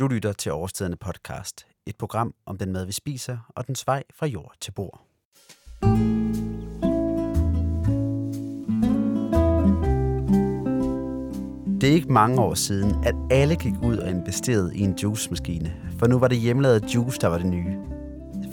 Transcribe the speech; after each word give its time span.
Du 0.00 0.08
lytter 0.08 0.32
til 0.32 0.52
Overstedende 0.52 0.96
podcast, 0.96 1.66
et 1.86 1.96
program 1.96 2.34
om 2.46 2.58
den 2.58 2.72
mad, 2.72 2.86
vi 2.86 2.92
spiser, 2.92 3.38
og 3.48 3.66
dens 3.66 3.86
vej 3.86 4.02
fra 4.14 4.26
jord 4.26 4.52
til 4.60 4.72
bord. 4.72 5.00
Det 11.80 11.88
er 11.88 11.94
ikke 11.94 12.12
mange 12.12 12.40
år 12.40 12.54
siden, 12.54 13.04
at 13.04 13.14
alle 13.30 13.56
gik 13.56 13.74
ud 13.82 13.96
og 13.96 14.10
investerede 14.10 14.76
i 14.76 14.80
en 14.80 14.94
juicemaskine, 15.02 15.76
for 15.98 16.06
nu 16.06 16.18
var 16.18 16.28
det 16.28 16.38
hjemmelavet 16.38 16.94
juice, 16.94 17.18
der 17.20 17.28
var 17.28 17.38
det 17.38 17.46
nye. 17.46 17.78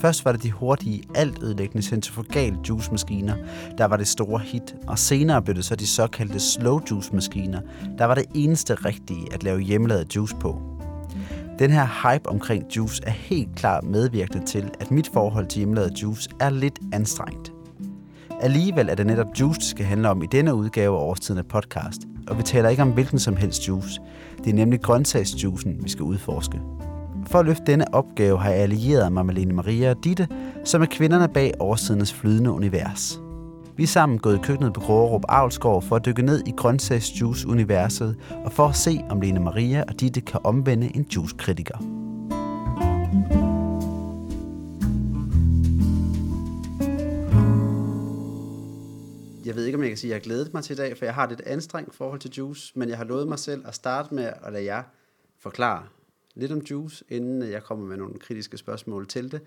Først 0.02 0.25
var 0.25 0.32
det 0.32 0.43
de 0.43 0.52
hurtige, 0.52 1.04
alt 1.16 1.43
ødelæggende 1.43 1.88
centrifugal 1.88 2.57
juicemaskiner, 2.70 3.36
der 3.77 3.86
var 3.86 3.98
det 3.98 4.07
store 4.07 4.39
hit, 4.39 4.75
og 4.88 5.00
senere 5.00 5.41
blev 5.41 5.55
det 5.55 5.66
så 5.66 5.75
de 5.75 5.88
såkaldte 5.88 6.39
slow 6.39 6.82
juice 6.91 7.16
maskiner, 7.16 7.61
der 7.98 8.05
var 8.05 8.16
det 8.16 8.25
eneste 8.36 8.75
rigtige 8.75 9.34
at 9.34 9.43
lave 9.43 9.59
hjemmelavet 9.59 10.16
juice 10.16 10.36
på. 10.36 10.77
Den 11.60 11.71
her 11.71 12.12
hype 12.12 12.30
omkring 12.30 12.76
juice 12.76 13.04
er 13.05 13.12
helt 13.12 13.55
klart 13.55 13.84
medvirkende 13.84 14.45
til, 14.45 14.72
at 14.80 14.91
mit 14.91 15.09
forhold 15.13 15.48
til 15.48 15.59
hjemmelavet 15.59 16.02
juice 16.02 16.30
er 16.40 16.50
lidt 16.50 16.80
anstrengt. 16.94 17.54
Alligevel 18.41 18.90
er 18.90 18.95
det 18.95 19.05
netop 19.05 19.27
juice, 19.40 19.59
det 19.59 19.67
skal 19.67 19.86
handle 19.86 20.09
om 20.09 20.23
i 20.23 20.26
denne 20.31 20.55
udgave 20.55 20.98
af 20.98 21.02
Årstiden 21.02 21.40
af 21.40 21.45
podcast, 21.45 22.02
og 22.28 22.38
vi 22.38 22.44
taler 22.44 22.70
ikke 22.70 22.81
om 22.81 22.91
hvilken 22.91 23.20
som 23.20 23.36
helst 23.36 23.67
juice. 23.67 24.00
Det 24.44 24.50
er 24.50 24.54
nemlig 24.54 24.81
grøntsagsjuicen, 24.81 25.84
vi 25.84 25.90
skal 25.90 26.04
udforske. 26.04 26.62
For 27.28 27.40
at 27.40 27.45
løfte 27.45 27.64
denne 27.67 27.94
opgave 27.94 28.39
har 28.39 28.50
jeg 28.50 28.59
allieret 28.59 29.12
mig 29.12 29.26
med 29.26 29.34
Lene 29.34 29.53
Maria 29.53 29.89
og 29.89 30.03
Ditte, 30.03 30.28
som 30.64 30.81
er 30.81 30.86
kvinderne 30.86 31.28
bag 31.28 31.53
Årstidernes 31.59 32.14
flydende 32.14 32.52
univers. 32.52 33.20
Vi 33.77 33.84
er 33.84 33.88
sammen 33.88 34.20
gået 34.20 34.36
i 34.36 34.40
køkkenet 34.44 34.73
på 34.73 34.80
Krogerup 34.80 35.23
Avlsgård 35.30 35.84
for 35.84 35.95
at 35.95 36.05
dykke 36.05 36.22
ned 36.22 36.48
i 36.48 36.52
grøntsagsjuice-universet 36.52 38.16
og 38.45 38.52
for 38.52 38.67
at 38.67 38.76
se, 38.76 39.00
om 39.09 39.22
Lene 39.22 39.40
Maria 39.40 39.84
og 39.88 40.00
Ditte 40.00 40.22
kan 40.22 40.40
omvende 40.44 40.95
en 40.95 41.08
juice-kritiker. 41.16 41.77
Jeg 49.45 49.55
ved 49.55 49.66
ikke, 49.66 49.78
om 49.78 49.81
jeg 49.81 49.89
kan 49.89 49.98
sige, 49.98 50.09
at 50.09 50.14
jeg 50.14 50.16
har 50.16 50.23
glædet 50.23 50.53
mig 50.53 50.64
til 50.64 50.73
i 50.73 50.78
dag, 50.78 50.98
for 50.98 51.05
jeg 51.05 51.14
har 51.14 51.23
et 51.23 51.30
lidt 51.30 51.42
anstrengt 51.42 51.95
forhold 51.95 52.20
til 52.20 52.31
juice, 52.31 52.80
men 52.80 52.89
jeg 52.89 52.98
har 52.98 53.05
lovet 53.05 53.28
mig 53.28 53.39
selv 53.39 53.67
at 53.67 53.75
starte 53.75 54.16
med 54.16 54.33
at 54.44 54.53
lade 54.53 54.66
jer 54.66 54.83
forklare 55.39 55.83
lidt 56.36 56.52
om 56.52 56.61
juice, 56.70 57.03
inden 57.09 57.52
jeg 57.52 57.64
kommer 57.64 57.86
med 57.86 57.98
nogle 57.98 58.20
kritiske 58.20 58.58
spørgsmål 58.58 59.08
til 59.08 59.31
det. 59.31 59.42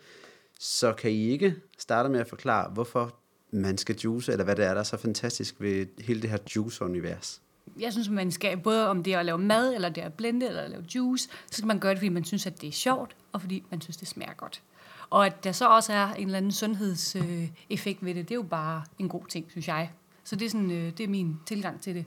Så 0.61 0.93
kan 0.93 1.11
I 1.11 1.29
ikke 1.29 1.55
starte 1.79 2.09
med 2.09 2.21
at 2.21 2.29
forklare, 2.29 2.71
hvorfor 2.71 3.15
man 3.53 3.79
skal 3.79 3.97
juice, 3.97 4.33
eller 4.33 4.45
hvad 4.45 4.57
det 4.57 4.65
er, 4.65 4.73
der 4.75 4.81
er 4.81 4.85
så 4.85 4.97
fantastisk 4.97 5.55
ved 5.59 5.87
hele 5.99 6.23
det 6.23 6.31
her 6.31 6.39
juice-univers? 6.57 7.41
Jeg 7.81 7.93
synes, 7.93 8.09
man 8.09 8.31
skal, 8.31 8.57
både 8.57 8.89
om 8.89 9.03
det 9.03 9.15
er 9.15 9.19
at 9.19 9.27
lave 9.27 9.39
mad, 9.39 9.75
eller 9.75 9.89
det 9.89 10.03
er 10.03 10.07
at 10.07 10.15
blende, 10.15 10.47
eller 10.47 10.63
at 10.63 10.71
lave 10.71 10.85
juice, 10.95 11.29
så 11.29 11.57
skal 11.57 11.67
man 11.67 11.79
gøre 11.79 11.91
det, 11.91 11.99
fordi 11.99 12.09
man 12.09 12.25
synes, 12.25 12.47
at 12.47 12.61
det 12.61 12.69
er 12.69 12.73
sjovt, 12.73 13.17
og 13.33 13.41
fordi 13.41 13.63
man 13.71 13.81
synes, 13.81 13.97
det 13.97 14.09
smager 14.09 14.35
godt. 14.35 14.63
Og 15.11 15.27
at 15.27 15.45
der 15.45 15.53
så 15.53 15.69
også 15.69 15.93
er 15.93 16.15
en 16.15 16.25
eller 16.25 16.37
anden 16.37 16.53
sundhedseffekt 16.53 18.05
ved 18.05 18.15
det, 18.15 18.29
det 18.29 18.35
er 18.35 18.39
jo 18.39 18.43
bare 18.43 18.83
en 18.99 19.09
god 19.09 19.27
ting, 19.29 19.47
synes 19.51 19.69
jeg. 19.69 19.91
Så 20.25 20.37
det 20.37 20.47
er, 20.47 20.51
sådan, 20.51 20.71
øh, 20.71 20.93
det 20.99 21.01
er 21.01 21.09
min 21.09 21.37
tilgang 21.47 21.81
til 21.81 21.95
det. 21.95 22.05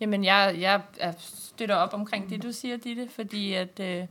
Jamen, 0.00 0.24
jeg, 0.24 0.56
jeg 0.58 1.14
støtter 1.18 1.74
op 1.74 1.94
omkring 1.94 2.30
det, 2.30 2.42
du 2.42 2.52
siger, 2.52 2.76
Ditte, 2.76 3.08
fordi 3.08 3.52
at 3.52 3.80
øh, 3.80 4.06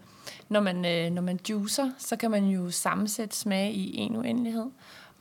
når, 0.50 0.60
man, 0.60 0.86
øh, 0.86 1.12
når 1.12 1.22
man 1.22 1.40
juicer, 1.50 1.92
så 1.98 2.16
kan 2.16 2.32
man 2.32 2.46
jo 2.46 2.72
sammensætte 2.72 3.36
smag 3.36 3.74
i 3.74 3.98
en 3.98 4.16
uendelighed. 4.16 4.66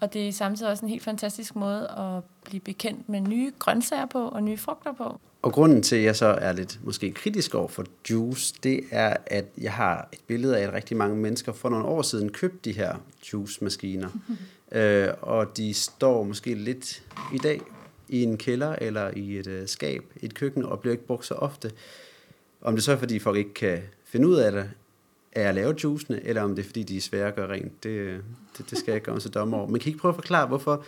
Og 0.01 0.13
det 0.13 0.29
er 0.29 0.33
samtidig 0.33 0.71
også 0.71 0.85
en 0.85 0.91
helt 0.91 1.03
fantastisk 1.03 1.57
måde 1.57 1.89
at 1.89 2.25
blive 2.45 2.61
bekendt 2.61 3.09
med 3.09 3.21
nye 3.21 3.53
grøntsager 3.59 4.07
på 4.07 4.29
og 4.29 4.43
nye 4.43 4.57
frugter 4.57 4.93
på. 4.93 5.21
Og 5.43 5.53
grunden 5.53 5.83
til, 5.83 5.97
at 5.97 6.03
jeg 6.03 6.17
så 6.17 6.27
er 6.27 6.53
lidt 6.53 6.81
måske 6.85 7.13
kritisk 7.13 7.55
over 7.55 7.69
for 7.69 7.85
juice, 8.11 8.55
det 8.63 8.81
er, 8.91 9.17
at 9.27 9.45
jeg 9.61 9.73
har 9.73 10.09
et 10.13 10.19
billede 10.27 10.59
af, 10.59 10.63
at 10.63 10.73
rigtig 10.73 10.97
mange 10.97 11.17
mennesker 11.17 11.53
for 11.53 11.69
nogle 11.69 11.85
år 11.85 12.03
siden 12.03 12.33
købte 12.33 12.59
de 12.65 12.73
her 12.73 12.97
juice-maskiner. 13.33 14.09
øh, 14.73 15.09
og 15.23 15.57
de 15.57 15.75
står 15.75 16.23
måske 16.23 16.55
lidt 16.55 17.03
i 17.35 17.39
dag 17.39 17.61
i 18.09 18.23
en 18.23 18.37
kælder 18.37 18.77
eller 18.81 19.11
i 19.17 19.39
et 19.39 19.47
øh, 19.47 19.69
skab, 19.69 20.05
i 20.17 20.27
et 20.27 20.35
køkken, 20.35 20.65
og 20.65 20.81
bliver 20.81 20.93
ikke 20.93 21.07
brugt 21.07 21.27
så 21.27 21.35
ofte. 21.35 21.71
Om 22.63 22.75
det 22.75 22.85
så 22.85 22.93
er, 22.93 22.97
fordi 22.97 23.19
folk 23.19 23.39
ikke 23.39 23.55
kan 23.55 23.83
finde 24.05 24.29
ud 24.29 24.37
af 24.37 24.53
det, 24.53 24.71
er 25.39 25.49
at 25.49 25.55
lave 25.55 25.75
juicene, 25.85 26.25
eller 26.25 26.43
om 26.43 26.55
det 26.55 26.63
er, 26.63 26.67
fordi 26.67 26.83
de 26.83 26.97
er 26.97 27.01
svære 27.01 27.29
at 27.29 27.35
gøre 27.35 27.49
rent. 27.49 27.85
Det, 27.85 28.25
det, 28.59 28.71
det 28.71 28.79
skal 28.79 28.93
jeg 28.93 28.95
ikke 28.95 29.05
gøre 29.05 29.21
så 29.21 29.29
dumme 29.29 29.57
over. 29.57 29.67
Men 29.67 29.81
kan 29.81 29.87
I 29.87 29.89
ikke 29.89 30.01
prøve 30.01 30.13
at 30.13 30.17
forklare, 30.17 30.47
hvorfor 30.47 30.85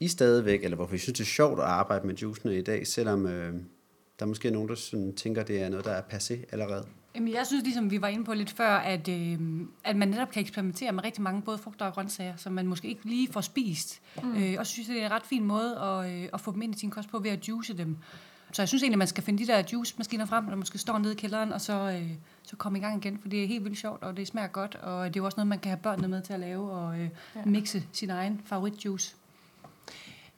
I 0.00 0.08
stadigvæk, 0.08 0.64
eller 0.64 0.76
hvorfor 0.76 0.94
I 0.94 0.98
synes, 0.98 1.18
det 1.18 1.24
er 1.24 1.28
sjovt 1.28 1.60
at 1.60 1.64
arbejde 1.64 2.06
med 2.06 2.14
juicene 2.14 2.58
i 2.58 2.62
dag, 2.62 2.86
selvom 2.86 3.26
øh, 3.26 3.54
der 4.18 4.26
måske 4.26 4.48
er 4.48 4.52
nogen, 4.52 4.68
der 4.68 4.74
sådan, 4.74 5.14
tænker, 5.14 5.42
det 5.42 5.62
er 5.62 5.68
noget, 5.68 5.84
der 5.84 5.92
er 5.92 6.02
passé 6.02 6.44
allerede? 6.52 6.86
Jamen, 7.14 7.32
jeg 7.32 7.46
synes, 7.46 7.64
ligesom 7.64 7.90
vi 7.90 8.00
var 8.00 8.08
inde 8.08 8.24
på 8.24 8.34
lidt 8.34 8.50
før, 8.50 8.70
at, 8.76 9.08
øh, 9.08 9.38
at 9.84 9.96
man 9.96 10.08
netop 10.08 10.30
kan 10.30 10.42
eksperimentere 10.42 10.92
med 10.92 11.04
rigtig 11.04 11.22
mange 11.22 11.42
både 11.42 11.58
frugter 11.58 11.86
og 11.86 11.92
grøntsager, 11.92 12.36
som 12.36 12.52
man 12.52 12.66
måske 12.66 12.88
ikke 12.88 13.00
lige 13.04 13.32
får 13.32 13.40
spist. 13.40 14.00
Mm. 14.22 14.36
Øh, 14.36 14.54
og 14.58 14.66
så 14.66 14.72
synes 14.72 14.88
jeg, 14.88 14.94
det 14.94 15.02
er 15.02 15.06
en 15.06 15.12
ret 15.12 15.26
fin 15.26 15.44
måde 15.44 15.78
at, 15.78 16.12
øh, 16.12 16.28
at 16.32 16.40
få 16.40 16.52
dem 16.52 16.62
ind 16.62 16.74
i 16.74 16.78
sin 16.78 16.90
kost 16.90 17.08
på 17.08 17.18
ved 17.18 17.30
at 17.30 17.48
juice 17.48 17.76
dem. 17.76 17.96
Så 18.52 18.62
jeg 18.62 18.68
synes 18.68 18.82
egentlig, 18.82 18.98
man 18.98 19.08
skal 19.08 19.24
finde 19.24 19.42
de 19.42 19.46
der 19.46 19.62
juice-maskiner 19.72 20.26
frem, 20.26 20.46
der 20.46 20.56
måske 20.56 20.78
står 20.78 20.98
nede 20.98 21.12
i 21.12 21.16
kælderen, 21.16 21.52
og 21.52 21.60
så, 21.60 21.72
øh, 21.72 22.10
så 22.44 22.56
komme 22.56 22.78
i 22.78 22.82
gang 22.82 23.04
igen, 23.04 23.18
for 23.18 23.28
det 23.28 23.42
er 23.42 23.46
helt 23.46 23.64
vildt 23.64 23.78
sjovt, 23.78 24.02
og 24.02 24.16
det 24.16 24.26
smager 24.26 24.48
godt, 24.48 24.74
og 24.74 25.08
det 25.08 25.16
er 25.16 25.20
jo 25.20 25.24
også 25.24 25.36
noget, 25.36 25.48
man 25.48 25.58
kan 25.58 25.70
have 25.70 25.80
børnene 25.82 26.08
med 26.08 26.22
til 26.22 26.32
at 26.32 26.40
lave, 26.40 26.70
og 26.70 26.98
øh, 26.98 27.08
ja. 27.36 27.40
mixe 27.44 27.82
sin 27.92 28.10
egen 28.10 28.40
favoritjuice. 28.44 29.16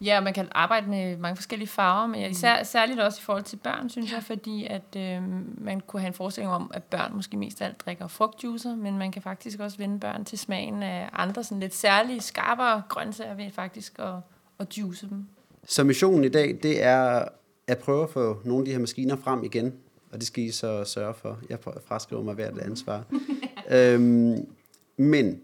Ja, 0.00 0.20
man 0.20 0.34
kan 0.34 0.48
arbejde 0.52 0.90
med 0.90 1.16
mange 1.16 1.36
forskellige 1.36 1.68
farver, 1.68 2.06
men 2.06 2.30
især, 2.30 2.62
særligt 2.62 3.00
også 3.00 3.18
i 3.20 3.24
forhold 3.24 3.44
til 3.44 3.56
børn, 3.56 3.90
synes 3.90 4.12
jeg, 4.12 4.22
fordi 4.22 4.66
at 4.70 4.96
øh, 4.96 5.22
man 5.58 5.80
kunne 5.80 6.00
have 6.00 6.08
en 6.08 6.14
forestilling 6.14 6.54
om, 6.54 6.70
at 6.74 6.82
børn 6.82 7.12
måske 7.14 7.36
mest 7.36 7.62
af 7.62 7.66
alt 7.66 7.80
drikker 7.80 8.06
frugtjuicer, 8.06 8.76
men 8.76 8.98
man 8.98 9.12
kan 9.12 9.22
faktisk 9.22 9.60
også 9.60 9.78
vende 9.78 10.00
børn 10.00 10.24
til 10.24 10.38
smagen 10.38 10.82
af 10.82 11.08
andre 11.12 11.44
sådan 11.44 11.60
lidt 11.60 11.74
særlige, 11.74 12.20
skarpere 12.20 12.82
grøntsager 12.88 13.34
ved 13.34 13.50
faktisk 13.50 13.98
at, 13.98 14.14
at 14.58 14.78
juice 14.78 15.08
dem. 15.08 15.26
Så 15.66 15.84
missionen 15.84 16.24
i 16.24 16.28
dag, 16.28 16.58
det 16.62 16.82
er 16.82 17.24
at 17.66 17.78
prøve 17.78 18.02
at 18.02 18.10
få 18.10 18.40
nogle 18.44 18.60
af 18.60 18.64
de 18.64 18.72
her 18.72 18.78
maskiner 18.78 19.16
frem 19.16 19.44
igen, 19.44 19.74
og 20.12 20.18
det 20.18 20.26
skal 20.26 20.44
I 20.44 20.50
så 20.50 20.84
sørge 20.84 21.14
for. 21.14 21.38
Jeg 21.48 21.58
fraskriver 21.60 22.22
mig 22.22 22.34
hvert 22.34 22.58
ansvar. 22.58 23.04
øhm, 23.70 24.48
men 24.96 25.40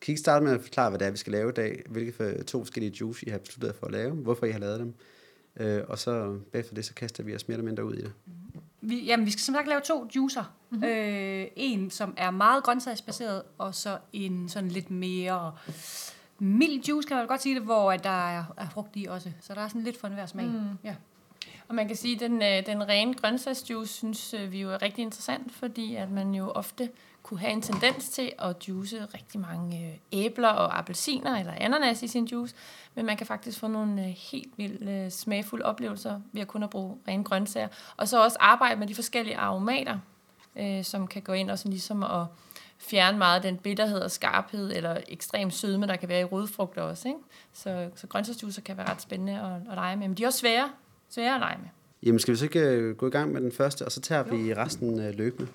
kan 0.00 0.14
I 0.14 0.16
starte 0.16 0.44
med 0.44 0.52
at 0.52 0.60
forklare, 0.60 0.90
hvad 0.90 0.98
det 0.98 1.06
er, 1.06 1.10
vi 1.10 1.16
skal 1.16 1.32
lave 1.32 1.50
i 1.50 1.52
dag? 1.52 1.82
Hvilke 1.88 2.42
to 2.42 2.58
forskellige 2.58 2.96
juice, 3.00 3.26
I 3.26 3.30
har 3.30 3.38
besluttet 3.38 3.74
for 3.76 3.86
at 3.86 3.92
lave? 3.92 4.10
Hvorfor 4.10 4.46
I 4.46 4.50
har 4.50 4.58
lavet 4.58 4.80
dem? 4.80 4.94
Øh, 5.56 5.82
og 5.88 5.98
så 5.98 6.38
bagefter 6.52 6.74
det, 6.74 6.84
så 6.84 6.94
kaster 6.94 7.22
vi 7.22 7.34
os 7.34 7.48
mere 7.48 7.54
eller 7.54 7.64
mindre 7.64 7.84
ud 7.84 7.94
i 7.94 8.00
det. 8.00 8.12
Vi, 8.80 9.04
jamen, 9.04 9.26
vi 9.26 9.30
skal 9.30 9.40
som 9.40 9.54
sagt 9.54 9.68
lave 9.68 9.80
to 9.80 10.08
juicer. 10.16 10.54
Mm-hmm. 10.70 10.84
Øh, 10.84 11.46
en, 11.56 11.90
som 11.90 12.14
er 12.16 12.30
meget 12.30 12.64
grøntsagsbaseret, 12.64 13.42
og 13.58 13.74
så 13.74 13.98
en 14.12 14.48
sådan 14.48 14.68
lidt 14.68 14.90
mere 14.90 15.52
mild 16.38 16.84
juice, 16.84 17.08
kan 17.08 17.16
man 17.16 17.26
godt 17.26 17.42
sige 17.42 17.54
det, 17.54 17.62
hvor 17.62 17.92
der 17.92 18.36
er, 18.36 18.44
er 18.56 18.68
frugt 18.68 18.90
i 18.94 19.06
også. 19.10 19.30
Så 19.40 19.54
der 19.54 19.60
er 19.60 19.68
sådan 19.68 19.82
lidt 19.82 20.00
for 20.00 20.06
enhver 20.06 20.26
smag. 20.26 20.46
Mm. 20.46 20.78
Ja. 20.84 20.94
Og 21.72 21.76
man 21.76 21.86
kan 21.86 21.96
sige, 21.96 22.14
at 22.14 22.20
den, 22.20 22.42
øh, 22.42 22.66
den 22.66 22.88
rene 22.88 23.14
grøntsagsjuice 23.14 23.92
synes 23.92 24.34
øh, 24.34 24.52
vi 24.52 24.60
jo 24.60 24.70
er 24.72 24.82
rigtig 24.82 25.02
interessant, 25.02 25.52
fordi 25.52 25.94
at 25.94 26.10
man 26.10 26.34
jo 26.34 26.50
ofte 26.50 26.88
kunne 27.22 27.40
have 27.40 27.52
en 27.52 27.62
tendens 27.62 28.08
til 28.08 28.32
at 28.38 28.68
juice 28.68 29.06
rigtig 29.14 29.40
mange 29.40 29.86
øh, 29.86 29.94
æbler 30.12 30.48
og 30.48 30.78
appelsiner 30.78 31.38
eller 31.38 31.52
ananas 31.56 32.02
i 32.02 32.08
sin 32.08 32.24
juice, 32.24 32.54
men 32.94 33.06
man 33.06 33.16
kan 33.16 33.26
faktisk 33.26 33.58
få 33.58 33.68
nogle 33.68 34.02
helt 34.02 34.52
vildt 34.56 35.12
smagfulde 35.12 35.64
oplevelser 35.64 36.20
ved 36.32 36.42
at 36.42 36.48
kun 36.48 36.62
at 36.62 36.70
bruge 36.70 36.96
rene 37.08 37.24
grøntsager. 37.24 37.68
Og 37.96 38.08
så 38.08 38.24
også 38.24 38.36
arbejde 38.40 38.80
med 38.80 38.86
de 38.86 38.94
forskellige 38.94 39.36
aromater, 39.36 39.98
øh, 40.56 40.84
som 40.84 41.06
kan 41.06 41.22
gå 41.22 41.32
ind 41.32 41.50
og 41.50 41.58
sådan 41.58 41.72
ligesom 41.72 42.02
at 42.02 42.26
fjerne 42.78 43.18
meget 43.18 43.36
af 43.36 43.42
den 43.42 43.56
bitterhed 43.56 44.00
og 44.00 44.10
skarphed 44.10 44.72
eller 44.76 45.00
ekstrem 45.08 45.50
sødme, 45.50 45.86
der 45.86 45.96
kan 45.96 46.08
være 46.08 46.20
i 46.20 46.24
rødfrugter 46.24 46.82
også. 46.82 47.08
Ikke? 47.08 47.20
Så, 47.52 47.90
så 47.94 48.06
grøntsagsjuicer 48.06 48.62
kan 48.62 48.76
være 48.76 48.90
ret 48.90 49.02
spændende 49.02 49.32
at, 49.40 49.70
at 49.70 49.74
lege 49.74 49.96
med, 49.96 50.08
men 50.08 50.16
de 50.16 50.22
er 50.22 50.26
også 50.26 50.38
svære, 50.38 50.70
svære 51.14 51.34
at 51.34 51.40
lege 51.40 51.58
med. 51.58 51.68
Jamen 52.02 52.18
skal 52.18 52.32
vi 52.32 52.38
så 52.38 52.44
ikke 52.44 52.90
uh, 52.90 52.96
gå 52.96 53.06
i 53.06 53.10
gang 53.10 53.32
med 53.32 53.40
den 53.40 53.52
første, 53.52 53.84
og 53.84 53.92
så 53.92 54.00
tager 54.00 54.24
jo. 54.28 54.36
vi 54.36 54.54
resten 54.54 54.94
uh, 54.94 55.14
løbende. 55.14 55.48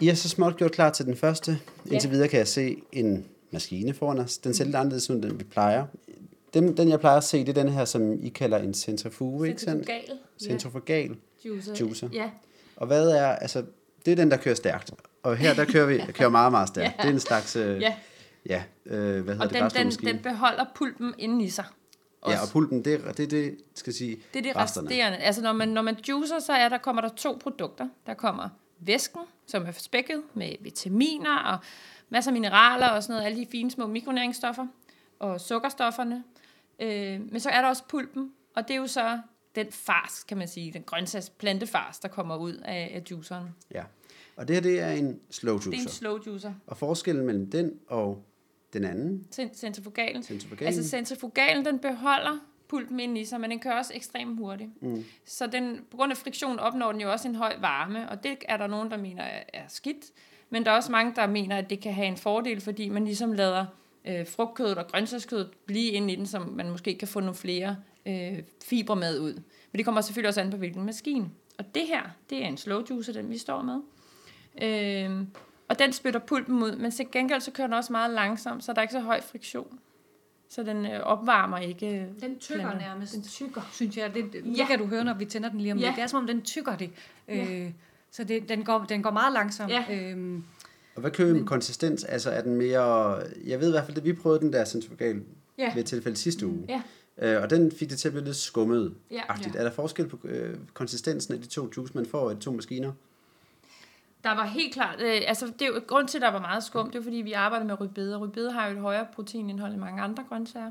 I 0.00 0.06
har 0.06 0.14
så 0.14 0.28
småt 0.28 0.56
gjort 0.56 0.72
klar 0.72 0.90
til 0.90 1.06
den 1.06 1.16
første. 1.16 1.58
Ja. 1.86 1.92
Indtil 1.92 2.10
videre 2.10 2.28
kan 2.28 2.38
jeg 2.38 2.48
se 2.48 2.82
en 2.92 3.26
maskine 3.50 3.94
foran 3.94 4.18
os. 4.18 4.38
Den 4.38 4.54
ser 4.54 4.64
lidt 4.64 4.76
anderledes 4.76 5.10
ud, 5.10 5.20
den 5.22 5.38
vi 5.38 5.44
plejer. 5.44 5.86
Den, 6.54 6.76
den, 6.76 6.88
jeg 6.88 7.00
plejer 7.00 7.16
at 7.16 7.24
se, 7.24 7.38
det 7.38 7.48
er 7.48 7.62
den 7.62 7.68
her, 7.68 7.84
som 7.84 8.24
I 8.24 8.28
kalder 8.28 8.58
en 8.58 8.74
centrifuge, 8.74 9.48
ikke 9.48 9.60
sandt? 9.60 9.86
Centrifugal. 9.86 10.18
Centrifugal. 10.42 11.08
Ja. 11.08 11.48
Juicer. 11.48 11.74
Juicer. 11.80 12.08
Ja. 12.12 12.30
Og 12.76 12.86
hvad 12.86 13.10
er, 13.10 13.26
altså, 13.26 13.64
det 14.04 14.12
er 14.12 14.16
den, 14.16 14.30
der 14.30 14.36
kører 14.36 14.54
stærkt. 14.54 14.90
Og 15.22 15.36
her, 15.36 15.54
der 15.54 15.64
kører 15.64 15.86
vi 15.86 16.00
kører 16.18 16.28
meget, 16.28 16.52
meget 16.52 16.68
stærkt. 16.68 16.94
ja. 16.98 17.02
Det 17.02 17.08
er 17.08 17.12
en 17.12 17.20
slags, 17.20 17.56
øh, 17.56 17.80
ja, 17.80 17.94
ja 18.46 18.62
øh, 18.86 19.24
hvad 19.24 19.34
hedder 19.34 19.46
og 19.46 19.72
det, 19.72 19.74
den, 19.76 19.90
den, 19.90 20.14
den 20.14 20.22
beholder 20.22 20.64
pulpen 20.74 21.14
inde 21.18 21.44
i 21.44 21.48
sig. 21.48 21.64
Også. 22.26 22.36
Ja, 22.36 22.42
og 22.42 22.48
pulpen, 22.48 22.84
det 22.84 22.94
er 23.06 23.12
det, 23.12 23.30
det, 23.30 23.56
skal 23.74 23.92
sige, 23.92 24.16
Det 24.34 24.46
er 24.46 24.52
de 24.52 24.60
resterne. 24.60 24.88
resterende. 24.88 25.18
Altså, 25.18 25.42
når 25.42 25.52
man, 25.52 25.68
når 25.68 25.82
man 25.82 25.96
juicer, 26.08 26.38
så 26.38 26.52
er 26.52 26.68
der, 26.68 26.78
kommer 26.78 27.02
der 27.02 27.08
to 27.08 27.38
produkter. 27.40 27.88
Der 28.06 28.14
kommer 28.14 28.48
væsken, 28.78 29.20
som 29.46 29.66
er 29.66 29.72
spækket 29.72 30.22
med 30.34 30.52
vitaminer 30.60 31.38
og 31.38 31.58
masser 32.08 32.30
af 32.30 32.32
mineraler 32.32 32.88
og 32.88 33.02
sådan 33.02 33.14
noget, 33.14 33.26
alle 33.26 33.40
de 33.40 33.46
fine 33.50 33.70
små 33.70 33.86
mikronæringsstoffer 33.86 34.66
og 35.18 35.40
sukkerstofferne. 35.40 36.24
Øh, 36.80 37.20
men 37.32 37.40
så 37.40 37.50
er 37.50 37.60
der 37.60 37.68
også 37.68 37.82
pulpen, 37.88 38.32
og 38.56 38.68
det 38.68 38.74
er 38.76 38.78
jo 38.78 38.86
så 38.86 39.18
den 39.54 39.66
fars, 39.72 40.24
kan 40.24 40.36
man 40.36 40.48
sige, 40.48 40.72
den 40.72 40.82
grøntsagsplantefars, 40.82 41.98
der 41.98 42.08
kommer 42.08 42.36
ud 42.36 42.52
af, 42.52 42.90
af 42.94 43.02
juiceren. 43.10 43.48
Ja. 43.74 43.82
Og 44.36 44.48
det 44.48 44.56
her, 44.56 44.60
det 44.60 44.80
er 44.80 44.90
en 44.90 45.20
slow 45.30 45.54
juicer. 45.54 45.70
Det 45.70 45.78
er 45.78 45.82
en 45.82 45.88
slow 45.88 46.18
juicer. 46.26 46.52
Og 46.66 46.76
forskellen 46.76 47.26
mellem 47.26 47.50
den 47.50 47.72
og 47.88 48.24
den 48.76 48.84
anden, 48.84 49.26
Centrifugalen. 49.54 50.22
centrifugalen, 50.22 50.66
Altså 50.66 50.88
centrifugalen, 50.88 51.64
den 51.64 51.78
beholder 51.78 52.38
pulpen 52.68 53.00
ind 53.00 53.18
i 53.18 53.24
sig, 53.24 53.40
men 53.40 53.50
den 53.50 53.60
kører 53.60 53.74
også 53.74 53.92
ekstremt 53.94 54.38
hurtigt. 54.38 54.82
Mm. 54.82 55.04
Så 55.24 55.46
den, 55.46 55.80
på 55.90 55.96
grund 55.96 56.12
af 56.12 56.16
friktion 56.16 56.58
opnår 56.58 56.92
den 56.92 57.00
jo 57.00 57.12
også 57.12 57.28
en 57.28 57.34
høj 57.34 57.54
varme, 57.60 58.08
og 58.08 58.24
det 58.24 58.36
er 58.48 58.56
der 58.56 58.66
nogen, 58.66 58.90
der 58.90 58.96
mener 58.96 59.22
er, 59.22 59.42
er 59.52 59.64
skidt. 59.68 60.04
Men 60.50 60.64
der 60.64 60.70
er 60.70 60.76
også 60.76 60.92
mange, 60.92 61.12
der 61.16 61.26
mener, 61.26 61.56
at 61.56 61.70
det 61.70 61.80
kan 61.80 61.92
have 61.92 62.08
en 62.08 62.16
fordel, 62.16 62.60
fordi 62.60 62.88
man 62.88 63.04
ligesom 63.04 63.32
lader 63.32 63.66
øh, 64.04 64.26
frugtkødet 64.26 64.78
og 64.78 64.86
grøntsagskødet 64.86 65.50
blive 65.66 65.90
inde 65.90 66.12
i 66.12 66.16
den, 66.16 66.26
så 66.26 66.38
man 66.38 66.70
måske 66.70 66.98
kan 66.98 67.08
få 67.08 67.20
nogle 67.20 67.34
flere 67.34 67.76
øh, 68.06 68.38
fibre 68.64 68.96
med 68.96 69.20
ud. 69.20 69.34
Men 69.72 69.78
det 69.78 69.84
kommer 69.84 70.00
selvfølgelig 70.00 70.28
også 70.28 70.40
an 70.40 70.50
på, 70.50 70.56
hvilken 70.56 70.84
maskine. 70.84 71.30
Og 71.58 71.74
det 71.74 71.82
her, 71.86 72.02
det 72.30 72.44
er 72.44 72.48
en 72.48 72.56
slow 72.56 72.82
juicer, 72.90 73.12
den 73.12 73.30
vi 73.30 73.38
står 73.38 73.62
med. 73.62 73.80
Øh, 74.62 75.26
og 75.68 75.78
den 75.78 75.92
spytter 75.92 76.20
pulpen 76.20 76.62
ud, 76.62 76.76
men 76.76 76.90
til 76.90 77.06
gengæld 77.12 77.40
så 77.40 77.50
kører 77.50 77.66
den 77.66 77.74
også 77.74 77.92
meget 77.92 78.14
langsomt, 78.14 78.64
så 78.64 78.72
der 78.72 78.78
er 78.78 78.82
ikke 78.82 78.92
så 78.92 79.00
høj 79.00 79.20
friktion. 79.20 79.78
Så 80.48 80.62
den 80.62 80.86
øh, 80.86 81.00
opvarmer 81.00 81.58
ikke. 81.58 81.86
øh, 82.00 82.04
Den 82.20 82.38
tykker 82.38 82.62
planter. 82.62 82.78
nærmest. 82.88 83.14
Den 83.14 83.22
tykker. 83.22 83.70
Synes 83.72 83.96
jeg. 83.96 84.14
Det, 84.14 84.24
det, 84.32 84.44
Ja. 84.44 84.50
det 84.50 84.66
kan 84.68 84.78
du 84.78 84.86
høre, 84.86 85.04
når 85.04 85.14
vi 85.14 85.24
tænder 85.24 85.48
den 85.48 85.60
lige 85.60 85.72
om 85.72 85.78
Ja. 85.78 85.84
lidt. 85.86 85.96
Det 85.96 86.02
er 86.02 86.06
som 86.06 86.20
om, 86.20 86.26
den 86.26 86.42
tykker 86.42 86.76
det. 86.76 86.90
Ja. 87.28 87.52
Øh, 87.64 87.70
så 88.10 88.24
det, 88.24 88.48
den, 88.48 88.64
går, 88.64 88.84
den 88.88 89.02
går 89.02 89.10
meget 89.10 89.32
langsomt. 89.32 89.70
Ja. 89.72 89.84
Øhm, 89.90 90.44
Og 90.94 91.00
hvad 91.00 91.10
kører 91.10 91.32
vi 91.32 91.38
med 91.38 91.46
konsistens? 91.46 92.04
Altså 92.04 92.30
er 92.30 92.40
den 92.42 92.56
mere... 92.56 93.14
Jeg 93.46 93.60
ved 93.60 93.68
i 93.68 93.70
hvert 93.70 93.84
fald, 93.84 93.96
at 93.98 94.04
vi 94.04 94.12
prøvede 94.12 94.40
den 94.40 94.52
der 94.52 94.64
centrifugal 94.64 95.22
Ja. 95.58 95.72
ved 95.74 95.80
et 95.82 95.86
tilfælde 95.86 96.16
sidste 96.16 96.46
uge. 96.46 96.64
Ja. 96.68 96.82
Øh, 97.36 97.42
og 97.42 97.50
den 97.50 97.72
fik 97.72 97.90
det 97.90 97.98
til 97.98 98.08
at 98.08 98.12
blive 98.12 98.24
lidt 98.24 98.36
skummet. 98.36 98.94
Ja. 99.10 99.16
Ja. 99.16 99.58
Er 99.58 99.62
der 99.64 99.70
forskel 99.70 100.08
på 100.08 100.18
øh, 100.24 100.56
konsistensen 100.74 101.34
af 101.34 101.40
de 101.40 101.46
to 101.46 101.68
juice, 101.76 101.92
man 101.94 102.06
får 102.06 102.30
af 102.30 102.36
de 102.36 102.42
to 102.42 102.52
maskiner? 102.52 102.92
Der 104.26 104.34
var 104.34 104.44
helt 104.46 104.74
klart, 104.74 105.00
øh, 105.00 105.20
altså 105.26 105.46
det 105.46 105.62
er 105.62 105.66
jo, 105.66 105.80
grund 105.86 106.08
til, 106.08 106.18
at 106.18 106.22
der 106.22 106.30
var 106.30 106.40
meget 106.40 106.64
skum, 106.64 106.90
det 106.90 106.98
er 106.98 107.02
fordi, 107.02 107.16
vi 107.16 107.32
arbejder 107.32 107.66
med 107.66 107.80
rødbede. 107.80 108.16
Rødbede 108.16 108.52
har 108.52 108.66
jo 108.68 108.74
et 108.74 108.80
højere 108.80 109.06
proteinindhold 109.14 109.72
end 109.72 109.80
mange 109.80 110.02
andre 110.02 110.24
grøntsager. 110.28 110.70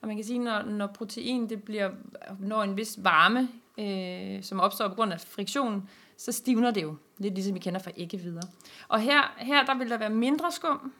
Og 0.00 0.08
man 0.08 0.16
kan 0.16 0.24
sige, 0.24 0.38
når, 0.38 0.62
når 0.62 0.86
protein 0.86 1.48
det 1.48 1.62
bliver, 1.62 1.90
når 2.40 2.62
en 2.62 2.76
vis 2.76 2.98
varme, 3.02 3.48
øh, 3.78 4.42
som 4.42 4.60
opstår 4.60 4.88
på 4.88 4.94
grund 4.94 5.12
af 5.12 5.20
friktion, 5.20 5.88
så 6.16 6.32
stivner 6.32 6.70
det 6.70 6.82
jo. 6.82 6.96
Lidt 7.18 7.34
ligesom 7.34 7.54
vi 7.54 7.58
kender 7.60 7.80
fra 7.80 7.90
æggevidder. 7.96 8.42
Og 8.88 9.00
her, 9.00 9.34
her 9.38 9.64
der 9.64 9.78
vil 9.78 9.90
der 9.90 9.98
være 9.98 10.10
mindre 10.10 10.52
skum 10.52 10.92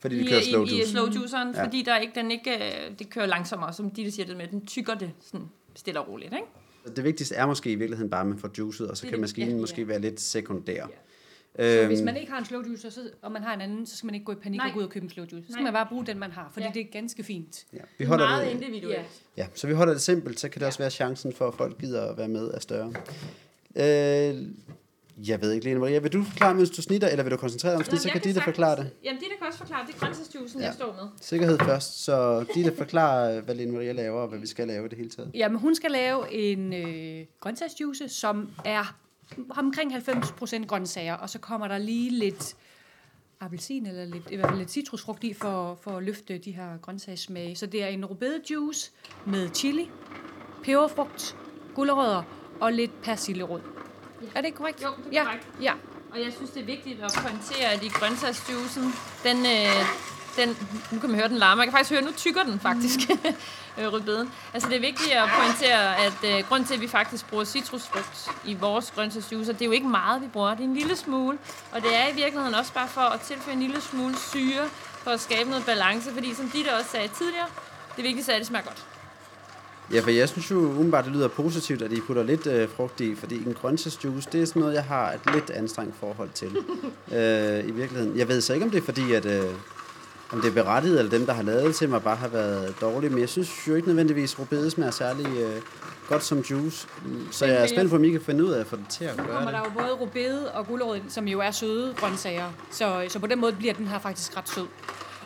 Fordi 0.00 0.16
i, 0.16 0.22
de 0.22 0.28
kører 0.28 0.40
slow 0.42 0.64
i, 0.64 0.68
i 0.68 0.76
juice. 0.76 0.90
slow 0.90 1.06
juiceren, 1.06 1.54
Ja. 1.54 1.64
fordi 1.64 1.82
der 1.82 1.96
ikke, 1.96 2.14
den 2.14 2.30
ikke, 2.30 2.54
øh, 2.56 2.98
det 2.98 3.10
kører 3.10 3.26
langsommere, 3.26 3.72
som 3.72 3.90
de 3.90 4.10
siger 4.10 4.26
det 4.26 4.36
med, 4.36 4.46
den 4.48 4.66
tykker 4.66 4.94
det 4.94 5.10
sådan 5.20 5.48
stille 5.74 6.00
og 6.00 6.08
roligt. 6.08 6.32
Ikke? 6.32 6.96
Det 6.96 7.04
vigtigste 7.04 7.34
er 7.34 7.46
måske 7.46 7.72
i 7.72 7.74
virkeligheden 7.74 8.10
bare, 8.10 8.20
at 8.20 8.26
man 8.26 8.38
får 8.38 8.50
juicet, 8.58 8.88
og 8.88 8.96
så 8.96 9.00
Det 9.02 9.08
kan 9.08 9.16
det- 9.16 9.20
maskinen 9.20 9.48
ja, 9.48 9.54
ja. 9.54 9.60
måske 9.60 9.88
være 9.88 9.98
lidt 10.00 10.20
sekundær. 10.20 10.72
Ja. 10.74 10.86
Så 11.56 11.62
Øhm, 11.62 11.86
hvis 11.86 12.00
man 12.02 12.16
ikke 12.16 12.32
har 12.32 12.38
en 12.38 12.44
slow 12.44 12.62
juicer, 12.62 12.90
så, 12.90 13.00
og 13.22 13.32
man 13.32 13.42
har 13.42 13.54
en 13.54 13.60
anden, 13.60 13.86
så 13.86 13.96
skal 13.96 14.06
man 14.06 14.14
ikke 14.14 14.24
gå 14.24 14.32
i 14.32 14.34
panik 14.34 14.58
Nej. 14.58 14.66
og 14.68 14.72
gå 14.74 14.78
ud 14.78 14.84
og 14.84 14.90
købe 14.90 15.04
en 15.04 15.10
slow 15.10 15.26
juicer. 15.32 15.46
Så 15.46 15.52
skal 15.52 15.62
Nej. 15.62 15.72
man 15.72 15.72
bare 15.72 15.86
bruge 15.88 16.06
den, 16.06 16.18
man 16.18 16.30
har, 16.32 16.50
fordi 16.52 16.66
Ja. 16.66 16.72
det 16.74 16.80
er 16.80 16.90
ganske 16.92 17.22
fint. 17.24 17.66
ja, 17.72 17.78
vi 17.78 17.84
Det 17.98 18.04
er 18.04 18.08
holder 18.08 18.28
meget 18.28 18.46
det, 18.46 18.52
individuelt. 18.52 19.22
ja, 19.36 19.46
så 19.54 19.66
vi 19.66 19.72
holder 19.72 19.92
det 19.92 20.02
simpelt, 20.02 20.40
så 20.40 20.48
kan 20.48 20.60
det 20.60 20.66
også 20.66 20.78
være 20.78 20.90
chancen 20.90 21.32
for, 21.32 21.48
at 21.48 21.54
folk 21.54 21.78
gider 21.80 22.10
at 22.10 22.18
være 22.18 22.28
med 22.28 22.48
er 22.54 22.60
større. 22.60 22.92
Øh, 23.76 24.42
jeg 25.28 25.40
ved 25.40 25.52
ikke, 25.52 25.64
Lene 25.66 25.80
Maria, 25.80 25.98
vil 25.98 26.12
du 26.12 26.24
forklare, 26.24 26.54
mens 26.54 26.70
du 26.70 26.82
snitter, 26.82 27.08
eller 27.08 27.22
vil 27.22 27.30
du 27.32 27.36
koncentrere 27.36 27.72
dig 27.72 27.78
om 27.78 27.84
snit, 27.84 28.00
så 28.00 28.08
kan 28.08 28.12
kan 28.12 28.20
Ditte 28.22 28.40
sagtens- 28.40 28.44
forklare 28.44 28.76
det. 28.76 28.90
Jamen, 29.04 29.20
Ditte 29.20 29.34
kan 29.38 29.46
også 29.46 29.58
forklare, 29.58 29.86
det 29.86 29.94
er 29.94 29.98
grøntsagsjuicen, 29.98 30.60
Ja. 30.60 30.64
ja. 30.64 30.70
jeg 30.70 30.74
står 30.74 30.92
med. 31.00 31.08
Sikkerhed 31.20 31.58
først, 31.58 32.04
så 32.04 32.44
Ditte 32.54 32.72
forklarer, 32.76 33.40
hvad 33.40 33.54
Lene 33.54 33.72
Maria 33.72 33.92
laver, 33.92 34.20
og 34.20 34.28
hvad 34.28 34.38
vi 34.38 34.46
skal 34.46 34.66
lave 34.68 34.86
i 34.86 34.88
det 34.88 34.98
hele 34.98 35.10
taget. 35.10 35.30
Jamen, 35.34 35.58
hun 35.58 35.74
skal 35.74 35.90
lave 35.90 36.32
en 36.32 36.72
øh, 36.72 37.24
grøntsagsjuice, 37.40 38.08
som 38.08 38.48
er 38.64 38.96
omkring 39.50 39.94
90% 39.94 40.66
grøntsager, 40.66 41.14
og 41.14 41.30
så 41.30 41.38
kommer 41.38 41.68
der 41.68 41.78
lige 41.78 42.10
lidt 42.10 42.56
appelsin, 43.40 43.86
eller 43.86 44.04
lidt, 44.04 44.30
i 44.30 44.36
hvert 44.36 44.48
fald 44.48 44.58
lidt 44.58 44.70
citrusfrugt 44.70 45.24
i, 45.24 45.34
for, 45.34 45.78
for 45.82 45.96
at 45.96 46.02
løfte 46.02 46.38
de 46.38 46.50
her 46.52 46.78
grøntsagssmage. 46.78 47.56
Så 47.56 47.66
det 47.66 47.82
er 47.82 47.86
en 47.86 48.04
rødbedejuice 48.04 48.90
med 49.26 49.50
chili, 49.54 49.90
peberfrugt, 50.62 51.36
gulerødder 51.74 52.22
og 52.60 52.72
lidt 52.72 53.02
persillerod. 53.02 53.60
Ja. 54.22 54.26
Er 54.34 54.40
det 54.40 54.54
korrekt? 54.54 54.82
Jo, 54.82 54.88
det 54.88 55.06
er 55.06 55.12
ja. 55.12 55.24
korrekt. 55.24 55.48
Ja. 55.62 55.72
Og 56.12 56.20
jeg 56.20 56.32
synes, 56.32 56.50
det 56.50 56.62
er 56.62 56.66
vigtigt 56.66 57.02
at 57.02 57.12
pointere, 57.22 57.72
at 57.72 57.82
i 57.82 57.88
grøntsagsjuicen, 57.88 58.84
den, 59.24 59.36
øh, 59.36 59.82
den, 60.36 60.56
nu 60.90 60.98
kan 60.98 61.10
man 61.10 61.18
høre 61.18 61.28
den 61.28 61.36
larme, 61.36 61.60
jeg 61.60 61.66
kan 61.66 61.72
faktisk 61.72 61.90
høre, 61.90 62.02
nu 62.02 62.12
tykker 62.16 62.42
den 62.42 62.60
faktisk, 62.60 62.98
øh, 63.78 63.92
rødbeden. 63.92 64.30
Altså 64.54 64.68
det 64.68 64.76
er 64.76 64.80
vigtigt 64.80 65.12
at 65.12 65.28
pointere, 65.40 65.96
at 66.06 66.18
øh, 66.24 66.48
grund 66.48 66.64
til, 66.64 66.74
at 66.74 66.80
vi 66.80 66.88
faktisk 66.88 67.28
bruger 67.28 67.44
citrusfrugt 67.44 68.28
i 68.44 68.54
vores 68.54 68.92
grøntsagsjuicer, 68.94 69.52
det 69.52 69.62
er 69.62 69.66
jo 69.66 69.72
ikke 69.72 69.88
meget, 69.88 70.22
vi 70.22 70.26
bruger, 70.26 70.50
det 70.50 70.60
er 70.60 70.64
en 70.64 70.74
lille 70.74 70.96
smule. 70.96 71.38
Og 71.72 71.82
det 71.82 71.96
er 71.96 72.08
i 72.08 72.14
virkeligheden 72.14 72.54
også 72.54 72.72
bare 72.72 72.88
for 72.88 73.00
at 73.00 73.20
tilføje 73.20 73.54
en 73.54 73.60
lille 73.60 73.80
smule 73.80 74.14
syre, 74.18 74.68
for 75.02 75.10
at 75.10 75.20
skabe 75.20 75.50
noget 75.50 75.64
balance, 75.66 76.12
fordi 76.12 76.34
som 76.34 76.50
Ditte 76.50 76.68
også 76.78 76.90
sagde 76.90 77.08
tidligere, 77.08 77.46
det 77.96 78.04
vigtigste 78.04 78.32
er, 78.32 78.36
at 78.36 78.40
det 78.40 78.46
smager 78.46 78.64
godt. 78.64 78.84
Ja, 79.92 80.00
for 80.00 80.10
jeg 80.10 80.28
synes 80.28 80.50
jo 80.50 80.56
umiddelbart, 80.56 81.04
det 81.04 81.12
lyder 81.12 81.28
positivt, 81.28 81.82
at 81.82 81.92
I 81.92 82.00
putter 82.00 82.22
lidt 82.22 82.46
øh, 82.46 82.68
frugt 82.76 83.00
i, 83.00 83.14
fordi 83.14 83.36
en 83.46 83.54
grøntsagsjuice, 83.54 84.28
det 84.32 84.42
er 84.42 84.46
sådan 84.46 84.60
noget, 84.60 84.74
jeg 84.74 84.84
har 84.84 85.12
et 85.12 85.34
lidt 85.34 85.50
anstrengt 85.50 85.96
forhold 86.00 86.30
til 86.34 86.56
øh, 87.18 87.68
i 87.68 87.70
virkeligheden. 87.70 88.18
Jeg 88.18 88.28
ved 88.28 88.40
så 88.40 88.52
ikke, 88.54 88.64
om 88.64 88.70
det 88.70 88.78
er 88.78 88.84
fordi, 88.84 89.12
at 89.12 89.26
øh, 89.26 89.44
om 90.32 90.40
det 90.40 90.48
er 90.48 90.54
berettiget, 90.62 90.98
eller 90.98 91.10
dem, 91.10 91.26
der 91.26 91.32
har 91.32 91.42
lavet 91.42 91.64
det 91.64 91.74
til 91.74 91.88
mig, 91.88 92.02
bare 92.02 92.16
har 92.16 92.28
været 92.28 92.74
dårlige, 92.80 93.10
men 93.10 93.18
jeg 93.20 93.28
synes 93.28 93.68
jo 93.68 93.74
ikke 93.74 93.88
nødvendigvis, 93.88 94.32
at 94.34 94.38
rubede 94.38 94.70
smager 94.70 94.90
særlig 94.90 95.26
øh, 95.26 95.62
godt 96.08 96.24
som 96.24 96.38
juice. 96.38 96.88
Så 97.30 97.46
jeg 97.46 97.62
er 97.62 97.66
spændt 97.66 97.90
på, 97.90 97.96
om 97.96 98.04
I 98.04 98.10
kan 98.10 98.20
finde 98.20 98.44
ud 98.44 98.50
af 98.50 98.60
at 98.60 98.66
få 98.66 98.76
det 98.76 98.86
til 98.88 99.04
at 99.04 99.16
gøre 99.16 99.26
kommer 99.26 99.50
det. 99.50 99.52
der 99.52 99.58
jo 99.58 99.70
både 99.70 99.92
rødbede 100.00 100.52
og 100.52 100.66
gulerod, 100.66 101.00
som 101.08 101.28
jo 101.28 101.40
er 101.40 101.50
søde 101.50 101.94
grøntsager. 101.96 102.50
Så, 102.70 103.04
så 103.08 103.18
på 103.18 103.26
den 103.26 103.40
måde 103.40 103.52
bliver 103.52 103.74
den 103.74 103.86
her 103.86 103.98
faktisk 103.98 104.36
ret 104.36 104.48
sød. 104.48 104.66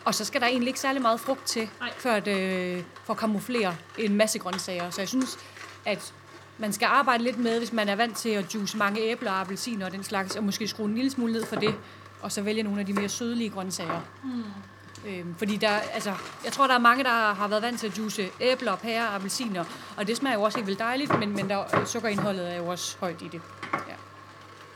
Og 0.05 0.15
så 0.15 0.25
skal 0.25 0.41
der 0.41 0.47
egentlig 0.47 0.67
ikke 0.67 0.79
særlig 0.79 1.01
meget 1.01 1.19
frugt 1.19 1.45
til, 1.45 1.69
Nej. 1.79 1.89
for 1.97 2.09
at, 2.09 2.27
øh, 2.27 2.83
for 3.03 3.13
at 3.13 3.19
kamuflere 3.19 3.75
en 3.97 4.15
masse 4.15 4.39
grøntsager. 4.39 4.89
Så 4.89 5.01
jeg 5.01 5.07
synes, 5.07 5.37
at 5.85 6.13
man 6.57 6.73
skal 6.73 6.85
arbejde 6.85 7.23
lidt 7.23 7.39
med, 7.39 7.57
hvis 7.57 7.73
man 7.73 7.89
er 7.89 7.95
vant 7.95 8.17
til 8.17 8.29
at 8.29 8.55
juice 8.55 8.77
mange 8.77 9.01
æbler 9.01 9.31
og 9.31 9.39
appelsiner 9.39 9.85
og 9.85 9.91
den 9.91 10.03
slags, 10.03 10.35
og 10.35 10.43
måske 10.43 10.67
skrue 10.67 10.85
en 10.89 10.95
lille 10.95 11.11
smule 11.11 11.33
ned 11.33 11.45
for 11.45 11.55
det, 11.55 11.75
og 12.21 12.31
så 12.31 12.41
vælge 12.41 12.63
nogle 12.63 12.79
af 12.79 12.85
de 12.85 12.93
mere 12.93 13.09
sødlige 13.09 13.49
grøntsager. 13.49 14.01
Mm. 14.23 14.43
Øhm, 15.05 15.35
fordi 15.37 15.57
der, 15.57 15.69
altså, 15.69 16.13
jeg 16.45 16.53
tror, 16.53 16.67
der 16.67 16.73
er 16.73 16.79
mange, 16.79 17.03
der 17.03 17.33
har 17.33 17.47
været 17.47 17.61
vant 17.61 17.79
til 17.79 17.87
at 17.87 17.97
juice 17.97 18.29
æbler, 18.41 18.75
pærer 18.75 19.07
og 19.07 19.15
appelsiner, 19.15 19.63
og 19.97 20.07
det 20.07 20.17
smager 20.17 20.35
jo 20.35 20.41
også 20.41 20.57
helt 20.57 20.67
vildt 20.67 20.79
dejligt, 20.79 21.19
men, 21.19 21.35
men 21.35 21.49
der, 21.49 21.83
sukkerindholdet 21.85 22.53
er 22.53 22.57
jo 22.57 22.67
også 22.67 22.97
højt 22.99 23.21
i 23.21 23.27
det. 23.31 23.41
Ja. 23.73 23.93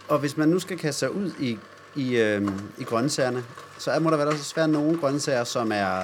Og 0.08 0.20
hvis 0.20 0.38
man 0.38 0.50
nu 0.50 0.60
skal 0.60 0.78
kaste 0.78 1.00
sig 1.00 1.16
ud 1.16 1.32
i, 1.40 1.60
i, 1.96 2.18
øh, 2.18 2.48
i 2.78 2.84
grøntsagerne, 2.84 3.44
så 3.78 3.92
er, 3.92 4.00
må 4.00 4.10
der 4.10 4.18
vel 4.18 4.28
også 4.28 4.56
være 4.56 4.68
nogle 4.68 4.98
grøntsager, 4.98 5.44
som 5.44 5.72
er 5.72 6.04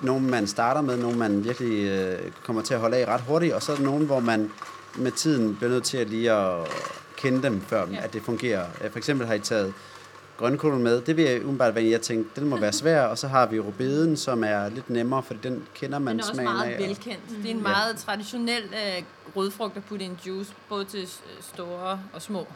nogle, 0.00 0.26
man 0.26 0.46
starter 0.46 0.80
med, 0.80 0.96
nogle, 0.96 1.18
man 1.18 1.44
virkelig 1.44 1.88
øh, 1.88 2.30
kommer 2.44 2.62
til 2.62 2.74
at 2.74 2.80
holde 2.80 2.96
af 2.96 3.08
ret 3.08 3.20
hurtigt, 3.20 3.54
og 3.54 3.62
så 3.62 3.72
er 3.72 3.76
der 3.76 3.82
nogle, 3.82 4.06
hvor 4.06 4.20
man 4.20 4.50
med 4.96 5.12
tiden 5.12 5.56
bliver 5.56 5.70
nødt 5.70 5.84
til 5.84 5.96
at 5.96 6.08
lige 6.08 6.32
at 6.32 6.68
kende 7.16 7.42
dem, 7.42 7.60
før 7.60 7.86
ja. 7.86 7.92
Ja. 7.92 8.04
at 8.04 8.12
det 8.12 8.22
fungerer. 8.22 8.66
Øh, 8.84 8.90
For 8.90 8.98
eksempel 8.98 9.26
har 9.26 9.34
I 9.34 9.40
taget 9.40 9.74
grønkålen 10.38 10.82
med. 10.82 11.00
Det 11.00 11.16
vil 11.16 11.24
jeg 11.24 11.40
umiddelbart 11.40 11.74
være, 11.74 11.84
jeg 11.90 12.00
tænkte, 12.00 12.40
den 12.40 12.48
må 12.48 12.56
være 12.56 12.72
svær, 12.72 13.02
og 13.02 13.18
så 13.18 13.28
har 13.28 13.46
vi 13.46 13.60
rubeden, 13.60 14.16
som 14.16 14.44
er 14.44 14.68
lidt 14.68 14.90
nemmere, 14.90 15.22
for 15.22 15.34
den 15.34 15.64
kender 15.74 15.98
man 15.98 16.12
Den 16.12 16.20
er 16.20 16.24
også 16.24 16.34
smagen 16.34 16.52
meget 16.52 16.70
af. 16.70 16.76
og- 16.82 16.88
velkendt. 16.88 17.20
Det 17.42 17.46
er 17.46 17.54
en 17.54 17.62
meget 17.62 17.96
traditionel 17.96 18.62
øh, 18.62 19.02
rødfrugt 19.36 19.76
at 19.76 19.84
putte 19.84 20.04
i 20.04 20.08
en 20.08 20.18
juice, 20.26 20.52
både 20.68 20.84
til 20.84 21.00
øh, 21.02 21.42
store 21.42 22.00
og 22.12 22.22
små 22.22 22.46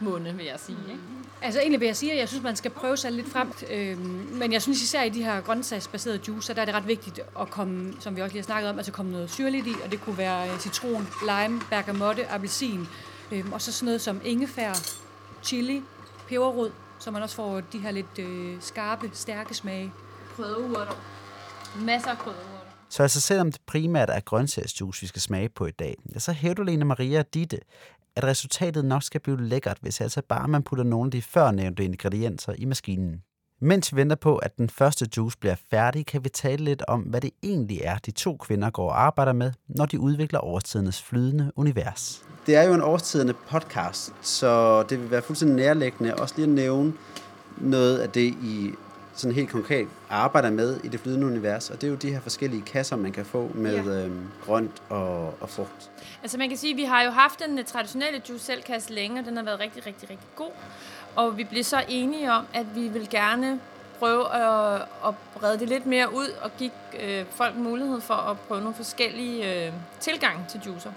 munde, 0.00 0.34
vil 0.34 0.44
jeg 0.44 0.56
sige. 0.58 0.78
Ikke? 0.88 1.00
Altså 1.42 1.60
egentlig 1.60 1.80
vil 1.80 1.86
jeg 1.86 1.96
sige, 1.96 2.12
at 2.12 2.18
jeg 2.18 2.28
synes, 2.28 2.42
man 2.44 2.56
skal 2.56 2.70
prøve 2.70 2.96
sig 2.96 3.12
lidt 3.12 3.28
frem. 3.28 3.48
Øhm, 3.70 3.98
men 4.32 4.52
jeg 4.52 4.62
synes 4.62 4.82
især 4.82 5.02
i 5.02 5.08
de 5.08 5.22
her 5.24 5.40
grøntsagsbaserede 5.40 6.20
juicer, 6.28 6.54
der 6.54 6.60
er 6.62 6.64
det 6.66 6.74
ret 6.74 6.88
vigtigt 6.88 7.20
at 7.40 7.50
komme, 7.50 7.92
som 8.00 8.16
vi 8.16 8.20
også 8.20 8.32
lige 8.32 8.40
har 8.42 8.44
snakket 8.46 8.70
om, 8.70 8.76
altså 8.76 8.92
komme 8.92 9.12
noget 9.12 9.30
syrligt 9.30 9.66
i, 9.66 9.72
og 9.84 9.90
det 9.92 10.00
kunne 10.04 10.18
være 10.18 10.48
øh, 10.52 10.58
citron, 10.58 11.08
lime, 11.22 11.60
bergamotte, 11.70 12.26
appelsin, 12.30 12.88
øhm, 13.32 13.52
og 13.52 13.62
så 13.62 13.72
sådan 13.72 13.84
noget 13.86 14.00
som 14.00 14.20
ingefær, 14.24 14.72
chili, 15.42 15.82
peberrod, 16.28 16.70
så 17.02 17.10
man 17.10 17.22
også 17.22 17.36
får 17.36 17.60
de 17.60 17.78
her 17.78 17.90
lidt 17.90 18.18
øh, 18.18 18.56
skarpe, 18.60 19.10
stærke 19.12 19.54
smage. 19.54 19.92
Krydderurter. 20.36 20.96
Masser 21.84 22.10
af 22.10 22.18
krydderurter. 22.18 22.70
Så 22.88 23.02
altså 23.02 23.20
selvom 23.20 23.52
det 23.52 23.60
primært 23.66 24.10
er 24.10 24.20
grøntsagsjuice, 24.20 25.00
vi 25.00 25.06
skal 25.06 25.22
smage 25.22 25.48
på 25.48 25.66
i 25.66 25.70
dag, 25.70 25.96
ja, 26.14 26.18
så 26.18 26.32
hæver 26.32 26.54
du 26.54 26.62
Lene 26.62 26.84
Maria 26.84 27.18
og 27.18 27.34
Ditte, 27.34 27.60
at 28.16 28.24
resultatet 28.24 28.84
nok 28.84 29.02
skal 29.02 29.20
blive 29.20 29.42
lækkert, 29.42 29.78
hvis 29.80 30.00
altså 30.00 30.22
bare 30.28 30.48
man 30.48 30.62
putter 30.62 30.84
nogle 30.84 31.06
af 31.06 31.10
de 31.10 31.22
førnævnte 31.22 31.84
ingredienser 31.84 32.54
i 32.58 32.64
maskinen. 32.64 33.22
Mens 33.64 33.92
vi 33.92 33.96
venter 33.96 34.16
på, 34.16 34.36
at 34.36 34.58
den 34.58 34.70
første 34.70 35.08
juice 35.16 35.38
bliver 35.38 35.54
færdig, 35.70 36.06
kan 36.06 36.24
vi 36.24 36.28
tale 36.28 36.64
lidt 36.64 36.82
om, 36.88 37.00
hvad 37.00 37.20
det 37.20 37.30
egentlig 37.42 37.80
er, 37.84 37.98
de 37.98 38.10
to 38.10 38.36
kvinder 38.36 38.70
går 38.70 38.88
og 38.88 39.02
arbejder 39.02 39.32
med, 39.32 39.52
når 39.68 39.86
de 39.86 40.00
udvikler 40.00 40.44
årstidernes 40.44 41.02
flydende 41.02 41.52
univers. 41.56 42.24
Det 42.46 42.56
er 42.56 42.62
jo 42.62 42.74
en 42.74 42.80
årstidende 42.80 43.34
podcast, 43.50 44.12
så 44.20 44.82
det 44.82 45.00
vil 45.00 45.10
være 45.10 45.22
fuldstændig 45.22 45.56
nærlæggende 45.56 46.14
også 46.14 46.34
lige 46.36 46.46
at 46.46 46.52
nævne 46.52 46.92
noget 47.56 47.98
af 47.98 48.10
det, 48.10 48.26
I 48.42 48.70
sådan 49.14 49.34
helt 49.34 49.50
konkret 49.50 49.88
arbejder 50.10 50.50
med 50.50 50.80
i 50.84 50.88
det 50.88 51.00
flydende 51.00 51.26
univers, 51.26 51.70
og 51.70 51.80
det 51.80 51.86
er 51.86 51.90
jo 51.90 51.96
de 51.96 52.12
her 52.12 52.20
forskellige 52.20 52.62
kasser, 52.62 52.96
man 52.96 53.12
kan 53.12 53.24
få 53.24 53.50
med 53.54 53.84
ja. 53.84 54.04
øhm, 54.04 54.28
grønt 54.44 54.82
og, 54.88 55.42
og 55.42 55.48
frugt. 55.48 55.90
Altså 56.22 56.38
man 56.38 56.48
kan 56.48 56.58
sige, 56.58 56.70
at 56.70 56.76
vi 56.76 56.84
har 56.84 57.02
jo 57.02 57.10
haft 57.10 57.40
den 57.46 57.58
uh, 57.58 57.64
traditionelle 57.64 58.22
juice 58.28 58.44
selv 58.44 58.62
kasse 58.62 58.92
længe, 58.92 59.20
og 59.20 59.26
den 59.26 59.36
har 59.36 59.44
været 59.44 59.60
rigtig, 59.60 59.86
rigtig, 59.86 60.10
rigtig 60.10 60.28
god. 60.36 60.50
Og 61.16 61.38
vi 61.38 61.44
blev 61.44 61.64
så 61.64 61.84
enige 61.88 62.32
om, 62.32 62.46
at 62.54 62.66
vi 62.74 62.88
vil 62.88 63.08
gerne 63.10 63.60
prøve 63.98 64.34
at, 64.34 64.82
at 65.06 65.14
brede 65.34 65.58
det 65.58 65.68
lidt 65.68 65.86
mere 65.86 66.14
ud 66.14 66.28
og 66.42 66.50
give 66.58 66.70
øh, 67.00 67.24
folk 67.30 67.56
mulighed 67.56 68.00
for 68.00 68.14
at 68.14 68.40
prøve 68.40 68.60
nogle 68.60 68.74
forskellige 68.74 69.66
øh, 69.66 69.72
tilgange 70.00 70.44
til 70.48 70.60
juicer. 70.66 70.92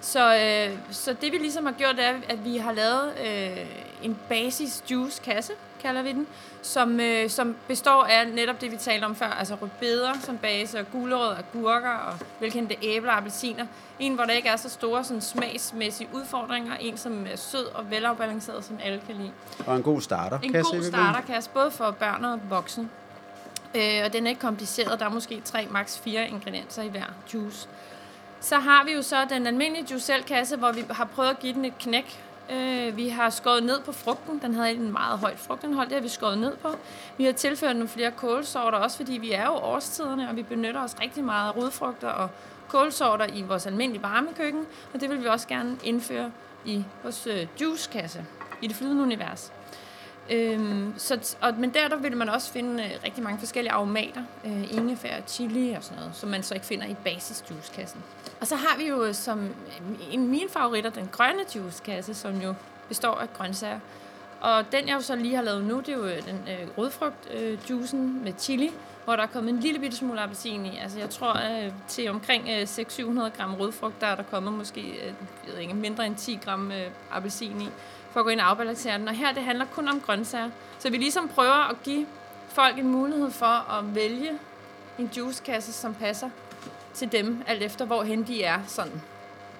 Så, 0.00 0.34
øh, 0.36 0.78
så 0.90 1.12
det 1.12 1.32
vi 1.32 1.38
ligesom 1.38 1.66
har 1.66 1.72
gjort 1.72 1.98
er, 1.98 2.14
at 2.28 2.44
vi 2.44 2.56
har 2.56 2.72
lavet 2.72 3.12
øh, 3.26 3.66
en 4.02 4.18
basis 4.28 4.84
juice 4.90 5.22
kasse, 5.22 5.52
kalder 5.80 6.02
vi 6.02 6.12
den, 6.12 6.26
som, 6.62 7.00
øh, 7.00 7.30
som 7.30 7.56
består 7.68 8.04
af 8.04 8.28
netop 8.28 8.60
det, 8.60 8.72
vi 8.72 8.76
talte 8.76 9.04
om 9.04 9.14
før, 9.14 9.26
altså 9.26 9.54
rødbeder 9.54 10.12
som 10.20 10.38
base, 10.38 10.80
og 10.80 10.86
gulerødder, 10.92 11.36
gurker 11.52 11.90
og 11.90 12.18
velkendte 12.40 12.76
æbler 12.82 13.10
og 13.10 13.16
appelsiner. 13.16 13.66
En, 13.98 14.14
hvor 14.14 14.24
der 14.24 14.32
ikke 14.32 14.48
er 14.48 14.56
så 14.56 14.68
store 14.68 15.04
sådan, 15.04 15.20
smagsmæssige 15.20 16.08
udfordringer. 16.12 16.76
En, 16.80 16.96
som 16.96 17.26
er 17.32 17.36
sød 17.36 17.66
og 17.74 17.90
velafbalanceret, 17.90 18.64
som 18.64 18.78
alle 18.82 19.00
kan 19.06 19.14
lide. 19.16 19.32
Og 19.66 19.76
en 19.76 19.82
god 19.82 20.00
starter. 20.00 20.38
En 20.38 20.52
god 20.52 20.82
starterkasse, 20.82 21.50
både 21.50 21.70
for 21.70 21.90
børn 21.90 22.24
og 22.24 22.40
voksne. 22.50 22.88
Øh, 23.74 24.00
og 24.04 24.12
den 24.12 24.26
er 24.26 24.30
ikke 24.30 24.40
kompliceret. 24.40 25.00
Der 25.00 25.06
er 25.06 25.10
måske 25.10 25.40
tre, 25.44 25.66
maks 25.70 25.98
fire 25.98 26.28
ingredienser 26.28 26.82
i 26.82 26.88
hver 26.88 27.04
juice. 27.34 27.68
Så 28.46 28.58
har 28.58 28.84
vi 28.84 28.92
jo 28.92 29.02
så 29.02 29.24
den 29.28 29.46
almindelige 29.46 29.86
juicel-kasse, 29.90 30.56
hvor 30.56 30.72
vi 30.72 30.84
har 30.90 31.04
prøvet 31.04 31.30
at 31.30 31.38
give 31.38 31.52
den 31.52 31.64
et 31.64 31.78
knæk. 31.78 32.24
Øh, 32.50 32.96
vi 32.96 33.08
har 33.08 33.30
skåret 33.30 33.62
ned 33.62 33.80
på 33.80 33.92
frugten. 33.92 34.38
Den 34.42 34.54
havde 34.54 34.70
en 34.70 34.92
meget 34.92 35.18
højt 35.18 35.38
frugtindhold. 35.38 35.88
Det 35.88 35.94
har 35.94 36.02
vi 36.02 36.08
skåret 36.08 36.38
ned 36.38 36.56
på. 36.56 36.68
Vi 37.16 37.24
har 37.24 37.32
tilført 37.32 37.76
nogle 37.76 37.88
flere 37.88 38.10
kålsorter, 38.10 38.78
også 38.78 38.96
fordi 38.96 39.12
vi 39.12 39.32
er 39.32 39.46
jo 39.46 39.52
årstiderne, 39.52 40.28
og 40.28 40.36
vi 40.36 40.42
benytter 40.42 40.82
os 40.82 40.96
rigtig 41.00 41.24
meget 41.24 41.48
af 41.48 41.56
rodfrugter 41.56 42.08
og 42.08 42.28
kålsorter 42.68 43.26
i 43.34 43.42
vores 43.42 43.66
almindelige 43.66 44.02
varmekøkken. 44.02 44.66
Og 44.94 45.00
det 45.00 45.10
vil 45.10 45.22
vi 45.22 45.26
også 45.26 45.48
gerne 45.48 45.78
indføre 45.84 46.30
i 46.64 46.84
vores 47.02 47.26
øh, 47.26 47.46
juicekasse 47.60 48.24
i 48.62 48.66
det 48.66 48.76
flydende 48.76 49.02
univers. 49.02 49.52
Øhm, 50.30 50.94
så, 50.96 51.36
og, 51.40 51.54
men 51.58 51.74
der, 51.74 51.88
der 51.88 51.96
vil 51.96 52.16
man 52.16 52.28
også 52.28 52.52
finde 52.52 52.84
øh, 52.84 52.90
rigtig 53.04 53.24
mange 53.24 53.38
forskellige 53.38 53.72
aromater, 53.72 54.22
øh, 54.44 54.76
ingefær, 54.76 55.20
chili 55.26 55.72
og 55.72 55.84
sådan 55.84 55.98
noget, 55.98 56.16
som 56.16 56.28
man 56.28 56.42
så 56.42 56.54
ikke 56.54 56.66
finder 56.66 56.86
i 56.86 56.94
basisjuicekassen. 57.04 58.02
Og 58.40 58.46
så 58.46 58.56
har 58.56 58.78
vi 58.78 58.88
jo 58.88 59.04
øh, 59.04 59.14
som 59.14 59.44
øh, 59.44 60.14
en 60.14 60.20
af 60.20 60.28
mine 60.28 60.48
favoritter, 60.48 60.90
den 60.90 61.08
grønne 61.12 61.42
juicekasse, 61.56 62.14
som 62.14 62.40
jo 62.40 62.54
består 62.88 63.14
af 63.14 63.32
grøntsager. 63.32 63.80
Og 64.40 64.72
den, 64.72 64.88
jeg 64.88 64.94
jo 64.94 65.00
så 65.00 65.16
lige 65.16 65.34
har 65.34 65.42
lavet 65.42 65.64
nu, 65.64 65.80
det 65.80 65.88
er 65.88 65.92
jo 65.92 66.04
øh, 66.04 66.26
den 66.26 66.48
øh, 66.48 66.78
rødfrugtjuicen 66.78 68.16
øh, 68.16 68.24
med 68.24 68.32
chili, 68.38 68.70
hvor 69.04 69.16
der 69.16 69.22
er 69.22 69.26
kommet 69.26 69.52
en 69.52 69.60
lille 69.60 69.80
bitte 69.80 69.96
smule 69.96 70.20
appelsin 70.20 70.66
i. 70.66 70.78
Altså 70.82 70.98
jeg 70.98 71.10
tror, 71.10 71.64
øh, 71.64 71.72
til 71.88 72.10
omkring 72.10 72.48
øh, 72.48 72.62
600-700 72.62 73.36
gram 73.36 73.54
rødfrugt, 73.54 74.00
der 74.00 74.06
er 74.06 74.14
der 74.14 74.22
kommet 74.22 74.52
måske 74.52 74.80
øh, 74.80 75.06
jeg 75.46 75.52
ved 75.52 75.58
ikke, 75.58 75.74
mindre 75.74 76.06
end 76.06 76.16
10 76.16 76.38
gram 76.44 76.72
øh, 76.72 76.90
appelsin 77.12 77.60
i 77.60 77.68
for 78.16 78.20
at 78.20 78.24
gå 78.24 78.30
ind 78.30 78.40
og 78.40 78.50
afbalancere 78.50 78.98
den. 78.98 79.08
Og 79.08 79.14
her 79.14 79.32
det 79.32 79.42
handler 79.42 79.64
kun 79.64 79.88
om 79.88 80.00
grøntsager. 80.00 80.50
Så 80.78 80.90
vi 80.90 80.96
ligesom 80.96 81.28
prøver 81.28 81.70
at 81.70 81.76
give 81.82 82.06
folk 82.48 82.78
en 82.78 82.88
mulighed 82.88 83.30
for 83.30 83.72
at 83.72 83.94
vælge 83.94 84.30
en 84.98 85.10
juicekasse, 85.16 85.72
som 85.72 85.94
passer 85.94 86.30
til 86.94 87.12
dem, 87.12 87.42
alt 87.46 87.62
efter 87.62 87.84
hvorhen 87.84 88.22
de 88.22 88.42
er 88.42 88.58
sådan. 88.66 89.02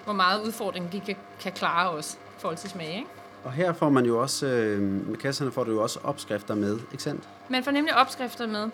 Hvor 0.04 0.12
meget 0.12 0.42
udfordring 0.42 0.92
de 0.92 1.00
kan, 1.00 1.16
kan 1.40 1.52
klare 1.52 1.90
os 1.90 2.14
i 2.14 2.40
forhold 2.40 2.56
til 2.56 2.70
smag, 2.70 2.88
ikke? 2.88 3.06
Og 3.44 3.52
her 3.52 3.72
får 3.72 3.90
man 3.90 4.04
jo 4.04 4.22
også, 4.22 4.46
øh, 4.46 4.82
med 4.82 5.16
kasserne 5.16 5.52
får 5.52 5.64
du 5.64 5.72
jo 5.72 5.82
også 5.82 5.98
opskrifter 6.04 6.54
med, 6.54 6.78
ikke 6.92 7.02
sandt? 7.02 7.28
Man 7.48 7.64
får 7.64 7.70
nemlig 7.70 7.96
opskrifter 7.96 8.46
med. 8.46 8.70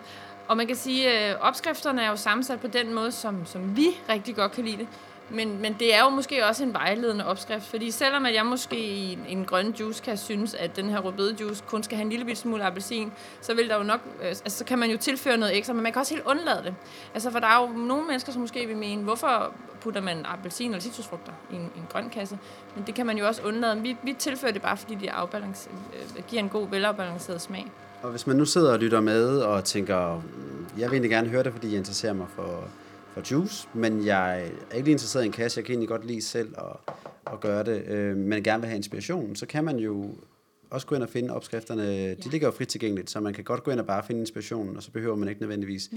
Og 0.47 0.57
man 0.57 0.67
kan 0.67 0.75
sige, 0.75 1.09
at 1.09 1.35
øh, 1.35 1.41
opskrifterne 1.41 2.01
er 2.01 2.09
jo 2.09 2.15
sammensat 2.15 2.59
på 2.59 2.67
den 2.67 2.93
måde, 2.93 3.11
som, 3.11 3.45
som 3.45 3.77
vi 3.77 3.87
rigtig 4.09 4.35
godt 4.35 4.51
kan 4.51 4.65
lide 4.65 4.77
det. 4.77 4.87
Men, 5.29 5.61
men 5.61 5.75
det 5.79 5.95
er 5.95 6.03
jo 6.03 6.09
måske 6.09 6.45
også 6.45 6.63
en 6.63 6.73
vejledende 6.73 7.25
opskrift, 7.25 7.65
fordi 7.65 7.91
selvom 7.91 8.25
at 8.25 8.33
jeg 8.33 8.45
måske 8.45 8.79
i 8.79 9.13
en, 9.13 9.25
en 9.27 9.45
grøn 9.45 9.75
juice 9.79 10.03
kan 10.03 10.17
synes, 10.17 10.53
at 10.53 10.75
den 10.75 10.89
her 10.89 10.99
rødbedejuice 10.99 11.63
kun 11.67 11.83
skal 11.83 11.97
have 11.97 12.05
en 12.05 12.09
lille 12.09 12.35
smule 12.35 12.63
appelsin, 12.63 13.11
så 13.41 13.53
vil 13.53 13.69
der 13.69 13.77
jo 13.77 13.83
nok, 13.83 13.99
øh, 14.21 14.27
altså, 14.27 14.57
så 14.57 14.65
kan 14.65 14.79
man 14.79 14.91
jo 14.91 14.97
tilføre 14.97 15.37
noget 15.37 15.57
ekstra, 15.57 15.73
men 15.73 15.83
man 15.83 15.91
kan 15.91 15.99
også 15.99 16.13
helt 16.13 16.25
undlade 16.25 16.63
det. 16.63 16.75
Altså, 17.13 17.31
for 17.31 17.39
der 17.39 17.47
er 17.47 17.61
jo 17.61 17.67
nogle 17.67 18.07
mennesker, 18.07 18.31
som 18.31 18.41
måske 18.41 18.67
vil 18.67 18.77
mene, 18.77 19.03
hvorfor 19.03 19.53
putter 19.81 20.01
man 20.01 20.25
appelsin 20.25 20.71
eller 20.71 20.81
citrusfrugter 20.81 21.31
i 21.51 21.55
en, 21.55 21.61
en 21.61 21.85
grøn 21.89 22.09
kasse? 22.09 22.37
Men 22.75 22.83
det 22.87 22.95
kan 22.95 23.05
man 23.05 23.17
jo 23.17 23.27
også 23.27 23.41
undlade. 23.41 23.81
Vi, 23.81 23.97
vi 24.03 24.13
tilfører 24.13 24.51
det 24.51 24.61
bare, 24.61 24.77
fordi 24.77 24.95
det 24.95 25.07
afbalance, 25.07 25.69
øh, 25.93 26.17
øh, 26.17 26.23
giver 26.27 26.41
en 26.41 26.49
god, 26.49 26.67
velafbalanceret 26.69 27.41
smag. 27.41 27.71
Og 28.01 28.09
hvis 28.09 28.27
man 28.27 28.35
nu 28.35 28.45
sidder 28.45 28.71
og 28.71 28.79
lytter 28.79 29.01
med 29.01 29.39
og 29.39 29.63
tænker, 29.63 30.15
mm, 30.15 30.65
jeg 30.77 30.89
vil 30.89 30.95
egentlig 30.95 31.11
gerne 31.11 31.29
høre 31.29 31.43
det, 31.43 31.53
fordi 31.53 31.67
jeg 31.67 31.77
interesserer 31.77 32.13
mig 32.13 32.27
for 32.35 32.63
for 33.13 33.31
juice, 33.31 33.67
men 33.73 34.05
jeg 34.05 34.41
er 34.41 34.75
ikke 34.75 34.85
lige 34.85 34.91
interesseret 34.91 35.23
i 35.23 35.25
en 35.25 35.31
kasse. 35.31 35.57
Jeg 35.57 35.65
kan 35.65 35.73
egentlig 35.73 35.89
godt 35.89 36.05
lide 36.05 36.21
selv 36.21 36.55
at, 36.57 36.93
at 37.33 37.39
gøre 37.39 37.63
det, 37.63 37.85
øh, 37.87 38.17
men 38.17 38.43
gerne 38.43 38.61
vil 38.61 38.67
have 38.67 38.77
inspiration. 38.77 39.35
Så 39.35 39.45
kan 39.45 39.63
man 39.63 39.77
jo 39.77 40.15
også 40.69 40.87
gå 40.87 40.95
ind 40.95 41.03
og 41.03 41.09
finde 41.09 41.33
opskrifterne. 41.33 41.83
Ja. 41.83 42.13
De 42.13 42.29
ligger 42.29 42.47
jo 42.47 42.51
frit 42.51 42.67
tilgængeligt, 42.67 43.09
så 43.09 43.19
man 43.19 43.33
kan 43.33 43.43
godt 43.43 43.63
gå 43.63 43.71
ind 43.71 43.79
og 43.79 43.85
bare 43.85 44.03
finde 44.03 44.21
inspirationen, 44.21 44.77
og 44.77 44.83
så 44.83 44.91
behøver 44.91 45.15
man 45.15 45.29
ikke 45.29 45.41
nødvendigvis 45.41 45.89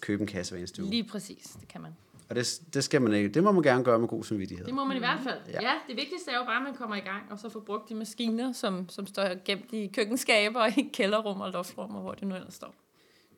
købe 0.00 0.20
en 0.20 0.26
kasse 0.26 0.52
hver 0.52 0.58
eneste 0.58 0.82
uge. 0.82 0.90
Lige 0.90 1.04
præcis, 1.04 1.56
det 1.60 1.68
kan 1.68 1.80
man. 1.80 1.92
Og 2.28 2.36
det, 2.36 2.60
det 2.74 2.84
skal 2.84 3.02
man 3.02 3.14
ikke. 3.14 3.28
Det 3.28 3.44
må 3.44 3.52
man 3.52 3.62
gerne 3.62 3.84
gøre 3.84 3.98
med 3.98 4.08
god 4.08 4.24
samvittighed. 4.24 4.66
Det 4.66 4.74
må 4.74 4.84
man 4.84 4.96
i 4.96 5.00
hvert 5.00 5.20
fald. 5.22 5.38
Ja. 5.48 5.62
ja, 5.62 5.72
det 5.88 5.96
vigtigste 5.96 6.30
er 6.30 6.36
jo 6.36 6.44
bare, 6.44 6.56
at 6.56 6.62
man 6.62 6.74
kommer 6.74 6.96
i 6.96 7.00
gang, 7.00 7.22
og 7.30 7.38
så 7.38 7.48
får 7.48 7.60
brugt 7.60 7.88
de 7.88 7.94
maskiner, 7.94 8.52
som, 8.52 8.88
som 8.88 9.06
står 9.06 9.44
gemt 9.44 9.72
i 9.72 9.90
køkkenskaber, 9.94 10.66
i 10.78 10.90
kælderrum 10.92 11.40
og 11.40 11.50
loftrum, 11.50 11.94
og 11.94 12.02
hvor 12.02 12.12
det 12.12 12.28
nu 12.28 12.34
ellers 12.34 12.54
står. 12.54 12.74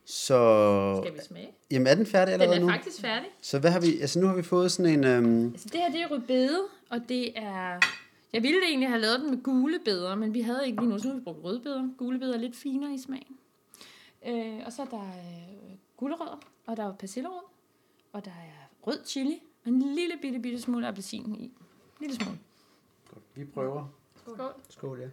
Så... 0.04 1.00
Skal 1.04 1.14
vi 1.14 1.21
smage? 1.28 1.54
Jamen, 1.71 1.87
er 1.87 1.94
den 1.94 2.06
færdig 2.06 2.32
allerede 2.35 2.61
nu? 2.61 2.66
Den 2.66 2.71
er 2.71 2.73
nu? 2.73 2.78
faktisk 2.78 3.00
færdig. 3.00 3.28
Så 3.40 3.59
hvad 3.59 3.71
har 3.71 3.80
vi... 3.80 4.00
Altså, 4.00 4.21
nu 4.21 4.26
har 4.26 4.35
vi 4.35 4.42
fået 4.42 4.73
sådan 4.73 4.92
en... 4.92 5.04
Øhm... 5.04 5.47
Altså, 5.47 5.68
det 5.73 5.80
her, 5.80 5.90
det 5.90 6.00
er 6.00 6.11
rødbede, 6.11 6.61
og 6.90 7.00
det 7.09 7.38
er... 7.38 7.80
Jeg 8.32 8.42
ville 8.42 8.59
egentlig 8.68 8.88
have 8.88 9.00
lavet 9.00 9.21
den 9.21 9.30
med 9.30 9.42
gule 9.42 9.78
beder, 9.85 10.14
men 10.14 10.35
vi 10.35 10.40
havde 10.40 10.66
ikke 10.66 10.80
lige 10.80 10.90
nu, 10.90 10.99
så 10.99 11.09
nu 11.09 11.12
har 11.12 11.18
vi 11.18 11.25
brugt 11.25 11.44
rødbeder. 11.44 11.88
Gule 11.99 12.18
beder 12.18 12.35
er 12.35 12.38
lidt 12.38 12.56
finere 12.56 12.94
i 12.94 12.99
smagen. 12.99 13.38
Øh, 14.26 14.61
og 14.66 14.73
så 14.73 14.82
er 14.82 14.87
der 14.87 15.00
øh, 15.00 15.76
gulerødder, 15.97 16.40
og 16.66 16.76
der 16.76 16.85
er 16.88 16.92
persillerød, 16.92 17.44
og 18.12 18.25
der 18.25 18.30
er 18.30 18.87
rød 18.87 18.99
chili, 19.06 19.42
og 19.64 19.68
en 19.68 19.94
lille 19.94 20.14
bitte, 20.23 20.38
bitte 20.38 20.61
smule 20.61 20.88
appelsin 20.88 21.35
i. 21.35 21.44
En 21.44 21.52
lille 22.00 22.16
smule. 22.16 22.38
Godt. 23.11 23.25
Vi 23.35 23.44
prøver. 23.44 23.87
Skål. 24.16 24.52
Skål, 24.68 25.00
ja. 25.00 25.06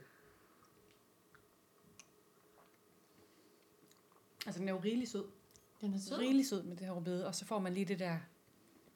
Altså, 4.50 4.60
den 4.60 4.68
er 4.68 4.74
jo 4.74 4.79
rigelig 4.84 5.08
sød. 5.08 5.24
Den 5.82 5.94
er 5.94 6.00
sød. 6.00 6.18
Rigelig 6.18 6.48
sød 6.48 6.63
med 6.63 6.75
det 6.75 6.86
her 6.86 6.91
rødbede, 6.91 7.27
og 7.27 7.36
så 7.36 7.46
får 7.46 7.60
man 7.60 7.74
lige 7.74 7.86
det 7.86 8.00
der 8.00 8.18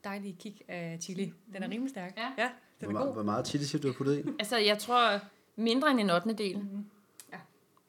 dejlige 0.04 0.36
kick 0.40 0.62
af 0.68 0.98
chili. 1.02 1.34
Den 1.54 1.64
er 1.64 1.70
rimelig 1.70 1.90
stærk. 1.90 2.18
Ja. 2.18 2.44
ja 2.44 2.50
den 2.80 2.92
hvor, 2.92 3.00
er 3.00 3.06
god. 3.06 3.14
Hvor 3.14 3.24
meget 3.24 3.48
chili 3.48 3.64
siger 3.66 3.82
du 3.82 3.88
har 3.88 3.94
puttet 3.94 4.26
i? 4.26 4.30
Altså, 4.40 4.58
jeg 4.58 4.78
tror 4.78 5.20
mindre 5.56 5.92
end 5.92 6.00
en 6.00 6.10
8. 6.10 6.34
del. 6.34 6.58
Mm-hmm. 6.58 6.86
Ja. 7.32 7.38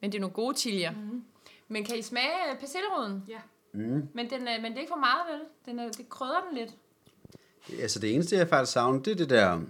Men 0.00 0.12
det 0.12 0.18
er 0.18 0.20
nogle 0.20 0.34
gode 0.34 0.56
chilier. 0.56 0.90
Mm-hmm. 0.90 1.24
Men 1.68 1.84
kan 1.84 1.98
I 1.98 2.02
smage 2.02 2.52
øh, 2.52 2.58
persillerøden? 2.60 3.24
Ja. 3.28 3.40
Mm. 3.72 4.08
Men, 4.14 4.30
den 4.30 4.48
er, 4.48 4.60
men 4.60 4.70
det 4.70 4.76
er 4.76 4.80
ikke 4.80 4.92
for 4.92 5.00
meget, 5.00 5.22
vel? 5.32 5.40
Den 5.66 5.78
er, 5.78 5.90
det 5.90 6.08
krydder 6.08 6.40
den 6.48 6.58
lidt. 6.58 6.76
Altså 7.82 7.98
det 7.98 8.14
eneste, 8.14 8.36
jeg 8.36 8.48
faktisk 8.48 8.72
savner, 8.72 9.02
det 9.02 9.10
er 9.10 9.16
det 9.16 9.30
der 9.30 9.60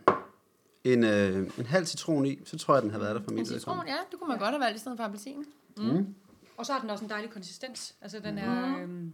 en, 0.84 1.04
øh, 1.04 1.50
en 1.58 1.66
halv 1.66 1.86
citron 1.86 2.26
i. 2.26 2.38
Så 2.44 2.58
tror 2.58 2.74
jeg, 2.74 2.82
den 2.82 2.90
har 2.90 2.98
været 2.98 3.14
der 3.14 3.22
for 3.22 3.30
En 3.30 3.36
mit 3.36 3.48
citron, 3.48 3.86
ja. 3.86 3.96
Det 4.10 4.18
kunne 4.18 4.28
man 4.28 4.38
godt 4.38 4.50
have 4.50 4.60
valgt 4.60 4.76
i 4.76 4.80
stedet 4.80 4.98
for 4.98 5.04
appelsin. 5.04 5.44
Mm. 5.76 5.84
Mm. 5.84 6.14
Og 6.56 6.66
så 6.66 6.72
har 6.72 6.80
den 6.80 6.90
også 6.90 7.04
en 7.04 7.10
dejlig 7.10 7.30
konsistens. 7.30 7.94
Altså, 8.00 8.18
den 8.18 8.38
er, 8.38 8.78
øhm, 8.82 9.12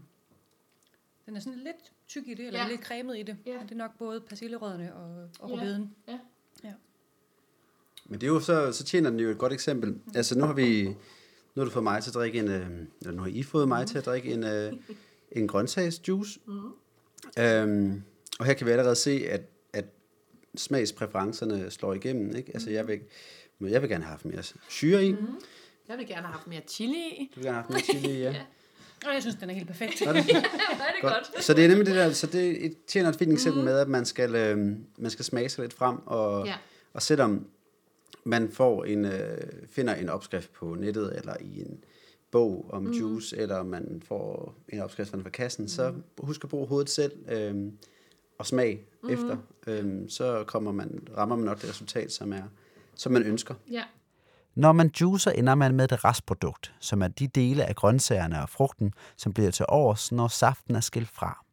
den 1.27 1.37
er 1.37 1.41
sådan 1.41 1.59
lidt 1.59 1.93
tyk 2.09 2.29
i 2.29 2.35
det, 2.35 2.47
eller 2.47 2.61
Ja. 2.61 2.65
ja. 2.67 2.71
lidt 2.71 2.81
cremet 2.85 3.19
i 3.19 3.23
det. 3.23 3.37
Ja. 3.47 3.51
Ja. 3.53 3.57
Og 3.59 3.63
det 3.65 3.71
er 3.73 3.77
nok 3.77 3.99
både 3.99 4.21
persillerødderne 4.21 4.95
og, 4.95 5.29
og 5.41 5.51
Ja. 5.51 5.55
rødbeden. 5.55 5.95
Men 8.07 8.21
det 8.21 8.27
er 8.27 8.31
jo 8.31 8.41
så, 8.41 8.73
så 8.73 8.85
tjener 8.85 9.11
den 9.11 9.21
jo 9.21 9.29
et 9.31 9.39
godt 9.39 9.53
eksempel. 9.53 9.99
Altså 10.15 10.39
nu 10.39 10.45
har 10.45 10.53
vi, 10.53 10.85
nu 10.85 10.97
har 11.57 11.65
du 11.65 11.71
fået 11.71 11.83
mig 11.83 12.03
til 12.03 12.11
at 12.11 12.15
drikke 12.15 12.39
en, 12.39 12.49
øh, 12.49 12.71
eller 13.01 13.13
nu 13.13 13.23
har 13.23 13.29
I 13.29 13.43
fået 13.43 13.69
mig 13.69 13.87
til 13.87 13.99
at 13.99 14.07
drikke 14.07 14.33
en, 14.33 14.45
øh, 14.45 14.73
en 15.33 15.49
grøntsagsjuice. 15.49 16.41
Mm. 16.47 16.73
Øhm, 17.39 18.03
og 18.39 18.47
her 18.47 18.55
kan 18.55 18.67
vi 18.67 18.73
allerede 18.73 18.95
se, 18.97 19.11
at, 19.29 19.41
at 19.73 19.85
smagspræferencerne 20.57 21.71
slår 21.71 21.95
igennem. 21.95 22.37
Ikke? 22.37 22.51
Altså 22.55 22.71
jeg 22.71 22.89
vil, 22.89 23.01
men 23.59 23.73
jeg 23.73 23.83
vil 23.83 23.91
gerne 23.91 24.05
have 24.05 24.11
haft 24.11 24.25
mere 24.25 24.43
syre 24.69 25.05
i. 25.05 25.13
Mm. 25.13 25.27
Jeg 25.91 25.99
vil 25.99 26.07
gerne 26.07 26.23
have 26.23 26.33
haft 26.33 26.47
mere 26.47 26.61
chili. 26.69 27.31
Du 27.35 27.41
vil 27.41 27.45
gerne 27.45 27.55
have 27.55 27.63
haft 27.63 27.71
mere 27.71 28.01
chili 28.01 28.17
i, 28.19 28.21
ja. 28.29 28.35
Og 29.07 29.15
jeg 29.15 29.23
synes, 29.23 29.37
den 29.41 29.51
er 29.51 29.55
helt 29.55 29.67
perfekt. 29.67 30.03
Er 30.07 30.13
det? 30.13 30.29
Ja, 30.29 30.35
det 30.35 30.43
er 31.03 31.09
godt. 31.09 31.45
Så 31.45 31.55
det 31.55 31.65
er 31.65 31.69
nemlig 31.69 31.87
det 31.87 31.95
der, 31.95 32.13
så 32.13 32.27
det 32.27 32.65
et- 32.65 32.85
tjener 32.87 33.09
et 33.09 33.17
fint 33.17 33.33
eksempel 33.33 33.65
med, 33.65 33.79
at 33.79 33.89
man 33.89 34.05
skal, 34.05 34.35
øh, 34.35 34.59
man 34.99 35.11
skal 35.11 35.25
smage 35.25 35.49
sig 35.49 35.63
lidt 35.63 35.73
frem, 35.73 36.07
og, 36.07 36.47
Ja. 36.47 36.55
og 36.93 37.03
selvom 37.03 37.47
man 38.25 38.51
får 38.53 38.85
en, 38.85 39.05
øh, 39.05 39.39
finder 39.71 39.95
en 39.95 40.09
opskrift 40.09 40.53
på 40.53 40.75
nettet, 40.75 41.17
eller 41.17 41.35
i 41.41 41.61
en 41.61 41.85
bog 42.31 42.67
om 42.73 42.83
mm. 42.83 42.91
juice, 42.93 43.37
eller 43.37 43.63
man 43.63 44.03
får 44.09 44.55
en 44.69 44.81
opskrift 44.81 45.11
fra 45.11 45.31
kassen, 45.31 45.63
mm. 45.63 45.69
så 45.69 45.95
husk 46.19 46.45
at 46.45 46.51
bruge 46.51 46.67
hovedet 46.67 46.91
selv, 46.91 47.13
øh, 47.31 47.55
og 48.39 48.47
smag 48.47 48.85
mm. 49.03 49.11
efter, 49.11 49.37
øh, 49.67 50.09
så 50.09 50.45
kommer 50.47 50.73
man, 50.73 51.09
rammer 51.17 51.37
man 51.37 51.45
nok 51.45 51.61
det 51.63 51.69
resultat, 51.71 52.13
som 52.13 52.33
er 52.33 52.43
som 52.95 53.13
man 53.13 53.23
ønsker. 53.23 53.55
Ja. 53.71 53.83
Når 54.55 54.73
man 54.73 54.91
juicer, 55.01 55.31
ender 55.31 55.55
man 55.55 55.75
med 55.75 55.93
et 55.93 56.05
restprodukt, 56.05 56.75
som 56.81 57.03
er 57.03 57.09
de 57.09 57.29
dele 57.29 57.65
af 57.65 57.77
grøntsagerne 57.77 58.43
og 58.43 58.49
frugten, 58.49 58.93
som 59.17 59.33
bliver 59.33 59.51
til 59.51 59.67
overs, 59.69 60.13
når 60.13 60.29
saften 60.29 60.75
er 60.75 60.81
skilt 60.81 61.11
fra. 61.11 61.45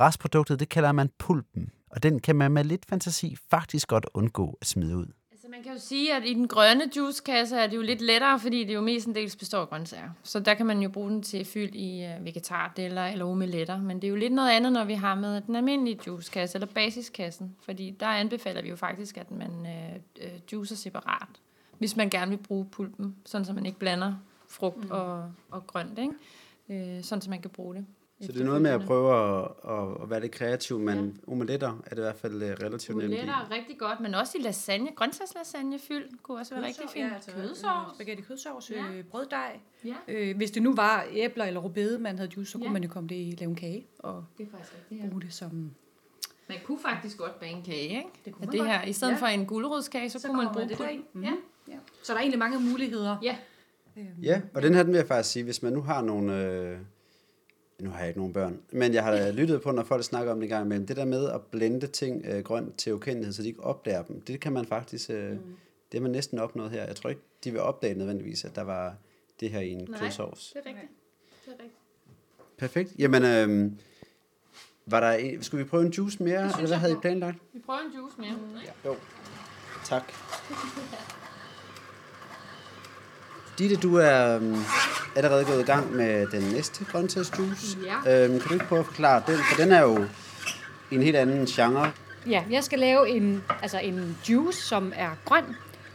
Restproduktet 0.00 0.60
det 0.60 0.68
kalder 0.68 0.92
man 0.92 1.10
pulpen, 1.18 1.70
og 1.90 2.02
den 2.02 2.20
kan 2.20 2.36
man 2.36 2.52
med 2.52 2.64
lidt 2.64 2.86
fantasi 2.88 3.36
faktisk 3.50 3.88
godt 3.88 4.06
undgå 4.14 4.58
at 4.60 4.66
smide 4.66 4.96
ud. 4.96 5.06
Altså 5.32 5.48
man 5.50 5.62
kan 5.62 5.72
jo 5.72 5.78
sige, 5.78 6.14
at 6.14 6.22
i 6.24 6.34
den 6.34 6.48
grønne 6.48 6.90
juicekasse 6.96 7.56
er 7.56 7.66
det 7.66 7.76
jo 7.76 7.82
lidt 7.82 8.00
lettere, 8.00 8.40
fordi 8.40 8.64
det 8.64 8.74
jo 8.74 8.80
mestendels 8.80 9.36
består 9.36 9.60
af 9.60 9.68
grøntsager. 9.68 10.10
Så 10.22 10.40
der 10.40 10.54
kan 10.54 10.66
man 10.66 10.80
jo 10.80 10.88
bruge 10.88 11.10
den 11.10 11.22
til 11.22 11.44
fyld 11.44 11.74
i 11.74 12.04
øh, 12.04 12.24
vegetardeller 12.24 13.06
eller 13.06 13.24
omeletter. 13.24 13.80
Men 13.80 13.96
det 13.96 14.04
er 14.04 14.08
jo 14.08 14.16
lidt 14.16 14.32
noget 14.32 14.50
andet, 14.50 14.72
når 14.72 14.84
vi 14.84 14.94
har 14.94 15.14
med 15.14 15.40
den 15.40 15.56
almindelige 15.56 15.98
juicekasse 16.06 16.56
eller 16.56 16.66
basiskassen. 16.74 17.56
Fordi 17.64 17.96
der 18.00 18.06
anbefaler 18.06 18.62
vi 18.62 18.68
jo 18.68 18.76
faktisk, 18.76 19.16
at 19.16 19.30
man 19.30 19.66
øh, 19.66 20.26
øh 20.26 20.40
juicer 20.52 20.76
separat. 20.76 21.28
Hvis 21.84 21.96
man 21.96 22.10
gerne 22.10 22.30
vil 22.30 22.36
bruge 22.38 22.64
pulpen, 22.72 23.16
sådan 23.24 23.44
så 23.44 23.52
man 23.52 23.66
ikke 23.66 23.78
blander 23.78 24.14
frugt 24.48 24.84
mm. 24.84 24.90
og, 24.90 25.32
og 25.50 25.66
grønt, 25.66 25.98
ikke? 25.98 26.98
Uh, 26.98 27.04
sådan 27.04 27.22
så 27.22 27.30
man 27.30 27.40
kan 27.42 27.50
bruge 27.50 27.74
det. 27.74 27.86
Så 28.20 28.32
det 28.32 28.40
er 28.40 28.44
noget 28.44 28.62
med 28.62 28.70
at 28.70 28.80
prøve 28.80 29.38
at, 29.38 29.48
at, 29.68 30.02
at 30.02 30.10
være 30.10 30.20
lidt 30.20 30.32
kreativ, 30.32 30.78
men 30.78 31.20
ja. 31.26 31.32
omeletter 31.32 31.68
er 31.86 31.90
det 31.90 31.98
i 31.98 32.00
hvert 32.00 32.16
fald 32.16 32.42
øh, 32.42 32.48
relativt 32.50 32.96
nemt 32.98 33.04
Omeletter 33.08 33.34
er 33.34 33.50
rigtig 33.50 33.78
godt, 33.78 34.00
men 34.00 34.14
også 34.14 34.38
i 34.38 34.42
lasagne, 34.42 34.88
grøntsagslasagne 34.96 35.78
fyld 35.78 36.08
kunne 36.22 36.38
også 36.38 36.54
være 36.54 36.66
rigtig 36.66 36.84
fint. 36.92 37.04
Ja, 37.08 37.14
altså, 37.14 37.30
Kødsovs. 37.30 37.64
øh, 37.64 37.94
Spaghetti 37.94 38.22
kødsovs, 38.22 38.70
Ja. 38.70 38.84
øh, 38.92 39.04
brøddej. 39.04 39.60
Ja, 39.84 39.94
Øh, 40.08 40.36
hvis 40.36 40.50
det 40.50 40.62
nu 40.62 40.74
var 40.74 41.04
æbler 41.12 41.44
eller 41.44 41.60
rødbede, 41.60 41.98
man 41.98 42.18
havde 42.18 42.30
juice, 42.36 42.50
så 42.52 42.58
kunne 42.58 42.66
Ja. 42.66 42.72
man 42.72 42.82
jo 42.84 42.88
komme 42.90 43.08
det 43.08 43.14
i 43.14 43.36
lave 43.38 43.50
en 43.50 43.56
kage 43.56 43.86
og 43.98 44.24
det 44.38 44.46
er 44.46 44.50
faktisk 44.50 44.72
rigtigt. 44.74 45.04
Ja. 45.04 45.08
bruge 45.08 45.22
det 45.22 45.32
som... 45.32 45.70
Man 46.48 46.58
kunne 46.64 46.78
faktisk 46.78 47.18
godt 47.18 47.40
bage 47.40 47.52
en 47.52 47.62
kage, 47.62 47.78
ikke? 47.88 48.08
Det 48.24 48.32
kunne 48.32 48.40
man 48.46 48.52
det 48.52 48.60
godt. 48.60 48.70
her. 48.70 48.82
I 48.82 48.92
stedet 48.92 49.12
Ja. 49.12 49.18
for 49.18 49.26
en 49.26 49.46
gulerodskage, 49.46 50.10
så, 50.10 50.18
så 50.18 50.28
kunne 50.28 50.36
man 50.44 50.52
bruge 50.54 50.68
det 50.68 50.78
deri. 50.78 51.04
Mhm. 51.12 51.24
Ja. 51.24 51.32
Ja. 52.04 52.06
Så 52.06 52.12
der 52.12 52.18
er 52.18 52.22
egentlig 52.22 52.38
mange 52.38 52.60
muligheder. 52.60 53.16
ja. 53.22 53.36
Øhm, 53.96 54.06
Ja, 54.22 54.40
og 54.54 54.62
den 54.62 54.74
her, 54.74 54.82
den 54.82 54.92
vil 54.92 54.98
jeg 54.98 55.06
faktisk 55.08 55.32
sige, 55.32 55.42
hvis 55.44 55.62
man 55.62 55.72
nu 55.72 55.82
har 55.82 56.02
nogle... 56.02 56.44
Øh, 56.46 56.78
nu 57.80 57.90
har 57.90 57.98
jeg 57.98 58.08
ikke 58.08 58.20
nogen 58.20 58.32
børn, 58.32 58.58
men 58.72 58.94
jeg 58.94 59.04
har 59.04 59.30
lyttet 59.40 59.62
på, 59.62 59.70
når 59.72 59.84
folk 59.84 60.04
snakker 60.04 60.32
om 60.32 60.38
det 60.38 60.44
en 60.44 60.48
gang 60.48 60.64
imellem. 60.64 60.86
Det 60.86 60.96
der 60.96 61.04
med 61.04 61.28
at 61.30 61.40
blende 61.42 61.86
ting 61.86 62.26
øh, 62.26 62.44
grønt 62.44 62.76
til 62.78 62.94
ukendelighed, 62.94 63.32
så 63.32 63.42
de 63.42 63.48
ikke 63.48 63.64
opdager 63.64 64.02
dem, 64.02 64.20
det 64.20 64.40
kan 64.40 64.52
man 64.52 64.64
faktisk... 64.66 65.10
Øh, 65.10 65.30
mm. 65.32 65.38
Det 65.92 66.00
har 66.00 66.02
man 66.02 66.10
næsten 66.10 66.38
opnået 66.38 66.70
her. 66.70 66.84
Jeg 66.86 66.96
tror 66.96 67.10
ikke, 67.10 67.22
de 67.44 67.50
vil 67.50 67.60
opdage 67.60 67.94
nødvendigvis, 67.94 68.44
at 68.44 68.54
der 68.56 68.62
var 68.62 68.94
det 69.40 69.50
her 69.50 69.60
i 69.60 69.70
en 69.70 69.86
Nej. 69.90 69.98
kødsovs. 70.00 70.52
Det 70.52 70.62
er 70.64 70.68
rigtigt. 70.68 70.88
Det 71.46 71.48
er 71.52 71.62
rigtigt. 71.62 71.78
Perfekt. 72.58 72.92
Jamen, 72.98 73.22
øh, 73.24 73.72
var 74.86 75.00
der 75.00 75.10
en, 75.12 75.42
skulle 75.42 75.64
vi 75.64 75.68
prøve 75.70 75.86
en 75.86 75.92
juice 75.92 76.22
mere, 76.22 76.42
eller 76.44 76.66
hvad 76.66 76.76
havde 76.78 76.92
I 76.92 76.96
planlagt? 76.96 77.38
Vi 77.52 77.58
prøver 77.66 77.80
en 77.80 77.92
juice 77.96 78.16
mere. 78.18 78.38
Ja. 78.84 78.88
Jo. 78.90 78.96
Tak. 79.84 80.12
Ditte, 83.58 83.76
du 83.76 83.96
er 83.96 84.36
øhm, 84.36 84.56
allerede 85.16 85.44
gået 85.44 85.60
i 85.60 85.64
gang 85.64 85.92
med 85.96 86.26
den 86.26 86.42
næste 86.42 86.84
grøntsagsjuice. 86.84 87.78
Ja. 88.06 88.24
Øhm, 88.24 88.40
kan 88.40 88.48
du 88.48 88.54
ikke 88.54 88.66
prøve 88.66 88.78
at 88.78 88.86
forklare 88.86 89.22
den? 89.26 89.38
For 89.48 89.62
den 89.62 89.72
er 89.72 89.82
jo 89.82 90.04
en 90.90 91.02
helt 91.02 91.16
anden 91.16 91.46
genre. 91.46 91.92
Ja, 92.26 92.42
jeg 92.50 92.64
skal 92.64 92.78
lave 92.78 93.08
en, 93.08 93.42
altså 93.62 93.78
en 93.78 94.16
juice, 94.28 94.62
som 94.62 94.92
er 94.96 95.10
grøn. 95.24 95.44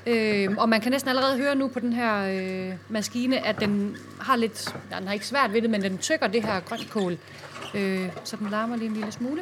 Øh, 0.08 0.50
og 0.58 0.70
man 0.70 0.82
kan 0.82 0.92
næsten 0.92 1.10
allerede 1.10 1.38
høre 1.38 1.56
nu 1.56 1.68
på 1.68 1.80
den 1.80 1.94
her 1.94 2.16
øh, 2.16 2.74
maskine, 2.90 3.48
at 3.48 3.60
den 3.60 3.98
har 4.20 4.36
lidt, 4.36 4.76
den 4.98 5.08
har 5.08 5.14
ikke 5.14 5.28
svært 5.28 5.54
ved 5.54 5.62
det, 5.62 5.70
men 5.70 5.82
den 5.82 5.98
tykker 5.98 6.28
det 6.28 6.44
her 6.44 6.60
grønkål, 6.60 7.18
øh, 7.76 8.10
så 8.24 8.36
den 8.36 8.50
larmer 8.50 8.76
lige 8.76 8.88
en 8.88 8.94
lille 8.94 9.12
smule. 9.12 9.42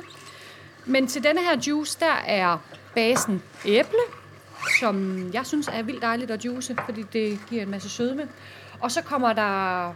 Men 0.85 1.07
til 1.07 1.23
denne 1.23 1.41
her 1.41 1.57
juice, 1.67 1.97
der 1.99 2.23
er 2.27 2.57
basen 2.95 3.41
æble, 3.65 3.99
som 4.79 5.25
jeg 5.33 5.45
synes 5.45 5.67
er 5.67 5.83
vildt 5.83 6.01
dejligt 6.01 6.31
at 6.31 6.45
juice, 6.45 6.75
fordi 6.85 7.05
det 7.13 7.39
giver 7.49 7.61
en 7.61 7.71
masse 7.71 7.89
sødme. 7.89 8.27
Og 8.79 8.91
så 8.91 9.01
kommer 9.01 9.33
der 9.33 9.93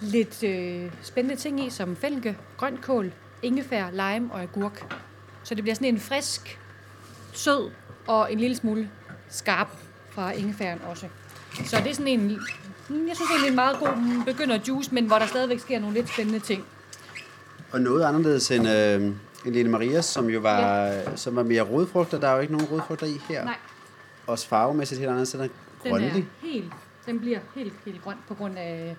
lidt 0.00 0.42
øh, 0.42 0.92
spændende 1.02 1.36
ting 1.36 1.66
i, 1.66 1.70
som 1.70 1.96
fælke, 1.96 2.36
grønkål, 2.56 3.12
ingefær, 3.42 3.90
lime 3.90 4.32
og 4.32 4.42
agurk. 4.42 4.94
Så 5.42 5.54
det 5.54 5.64
bliver 5.64 5.74
sådan 5.74 5.88
en 5.88 6.00
frisk, 6.00 6.58
sød 7.32 7.70
og 8.06 8.32
en 8.32 8.40
lille 8.40 8.56
smule 8.56 8.90
skarp 9.28 9.68
fra 10.10 10.30
ingefæren 10.32 10.80
også. 10.90 11.06
Så 11.64 11.76
det 11.76 11.90
er 11.90 11.94
sådan 11.94 12.08
en, 12.08 12.40
mm, 12.88 13.08
jeg 13.08 13.16
synes 13.16 13.30
egentlig 13.30 13.48
en 13.48 13.54
meget 13.54 13.78
god 13.78 14.24
begynder 14.26 14.58
juice, 14.68 14.94
men 14.94 15.06
hvor 15.06 15.18
der 15.18 15.26
stadigvæk 15.26 15.60
sker 15.60 15.78
nogle 15.78 15.94
lidt 15.94 16.08
spændende 16.08 16.40
ting. 16.40 16.64
Og 17.72 17.80
noget 17.80 18.04
anderledes 18.04 18.50
end, 18.50 18.68
øh, 18.68 19.02
end 19.44 19.54
Lene 19.54 19.68
Marias, 19.68 20.04
som 20.04 20.28
jo 20.28 20.40
var, 20.40 20.86
ja. 20.86 21.16
som 21.16 21.36
var 21.36 21.42
mere 21.42 21.62
rodfrugter. 21.62 22.20
Der 22.20 22.28
er 22.28 22.34
jo 22.34 22.40
ikke 22.40 22.52
nogen 22.52 22.68
rodfrugter 22.68 23.06
i 23.06 23.20
her. 23.28 23.44
Nej, 23.44 23.56
Også 24.26 24.48
farvemæssigt 24.48 24.98
helt 24.98 25.08
anderledes, 25.08 25.30
den 25.30 25.40
er 25.40 25.48
den 25.82 25.90
grønlig. 25.90 26.08
er 26.08 26.46
helt, 26.46 26.72
den 27.06 27.20
bliver 27.20 27.38
helt, 27.54 27.72
helt 27.84 28.02
grøn 28.02 28.16
på 28.28 28.34
grund 28.34 28.58
af, 28.58 28.96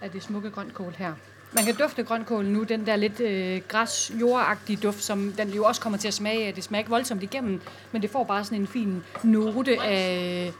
af 0.00 0.10
det 0.10 0.22
smukke 0.22 0.50
grønkål 0.50 0.94
her. 0.98 1.12
Man 1.52 1.64
kan 1.64 1.74
dufte 1.74 2.02
grønkål 2.02 2.44
nu, 2.44 2.62
den 2.62 2.86
der 2.86 2.96
lidt 2.96 3.20
øh, 3.20 3.60
græs 3.68 4.12
jordagtige 4.20 4.76
duft, 4.82 5.02
som 5.02 5.32
den 5.38 5.48
jo 5.48 5.64
også 5.64 5.80
kommer 5.80 5.98
til 5.98 6.08
at 6.08 6.14
smage 6.14 6.46
af. 6.46 6.54
Det 6.54 6.64
smager 6.64 6.80
ikke 6.80 6.90
voldsomt 6.90 7.22
igennem, 7.22 7.60
men 7.92 8.02
det 8.02 8.10
får 8.10 8.24
bare 8.24 8.44
sådan 8.44 8.60
en 8.60 8.66
fin 8.66 9.02
note 9.22 9.82
af, 9.82 10.52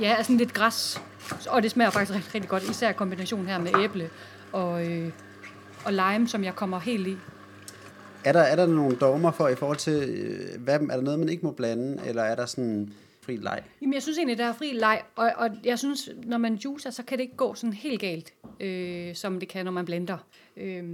ja, 0.00 0.14
af 0.18 0.24
sådan 0.24 0.36
lidt 0.36 0.52
græs. 0.52 1.02
Og 1.48 1.62
det 1.62 1.70
smager 1.70 1.90
faktisk 1.90 2.14
rigtig, 2.14 2.34
rigtig 2.34 2.50
godt, 2.50 2.62
især 2.62 2.92
kombinationen 2.92 3.46
her 3.46 3.58
med 3.58 3.84
æble 3.84 4.10
og, 4.52 4.86
øh, 4.86 5.10
og 5.84 5.92
lime, 5.92 6.28
som 6.28 6.44
jeg 6.44 6.54
kommer 6.54 6.78
helt 6.78 7.06
i. 7.06 7.16
Er 8.24 8.32
der, 8.32 8.40
er 8.40 8.56
der 8.56 8.66
nogle 8.66 8.96
dogmer 8.96 9.30
for 9.30 9.48
i 9.48 9.54
forhold 9.54 9.76
til, 9.76 10.08
øh, 10.08 10.62
hvad, 10.62 10.74
er 10.74 10.96
der 10.96 11.00
noget, 11.00 11.18
man 11.18 11.28
ikke 11.28 11.46
må 11.46 11.52
blande, 11.52 11.98
eller 12.06 12.22
er 12.22 12.34
der 12.34 12.46
sådan 12.46 12.92
fri 13.26 13.36
leg? 13.36 13.62
Jamen, 13.80 13.94
jeg 13.94 14.02
synes 14.02 14.18
egentlig, 14.18 14.38
der 14.38 14.44
er 14.44 14.52
fri 14.52 14.72
leg, 14.72 15.02
og, 15.16 15.32
og 15.36 15.50
jeg 15.64 15.78
synes, 15.78 16.10
når 16.24 16.38
man 16.38 16.54
juicer, 16.54 16.90
så 16.90 17.02
kan 17.02 17.18
det 17.18 17.24
ikke 17.24 17.36
gå 17.36 17.54
sådan 17.54 17.72
helt 17.72 18.00
galt, 18.00 18.34
øh, 18.60 19.14
som 19.14 19.40
det 19.40 19.48
kan, 19.48 19.64
når 19.64 19.72
man 19.72 19.84
blender. 19.84 20.18
Øh, 20.56 20.84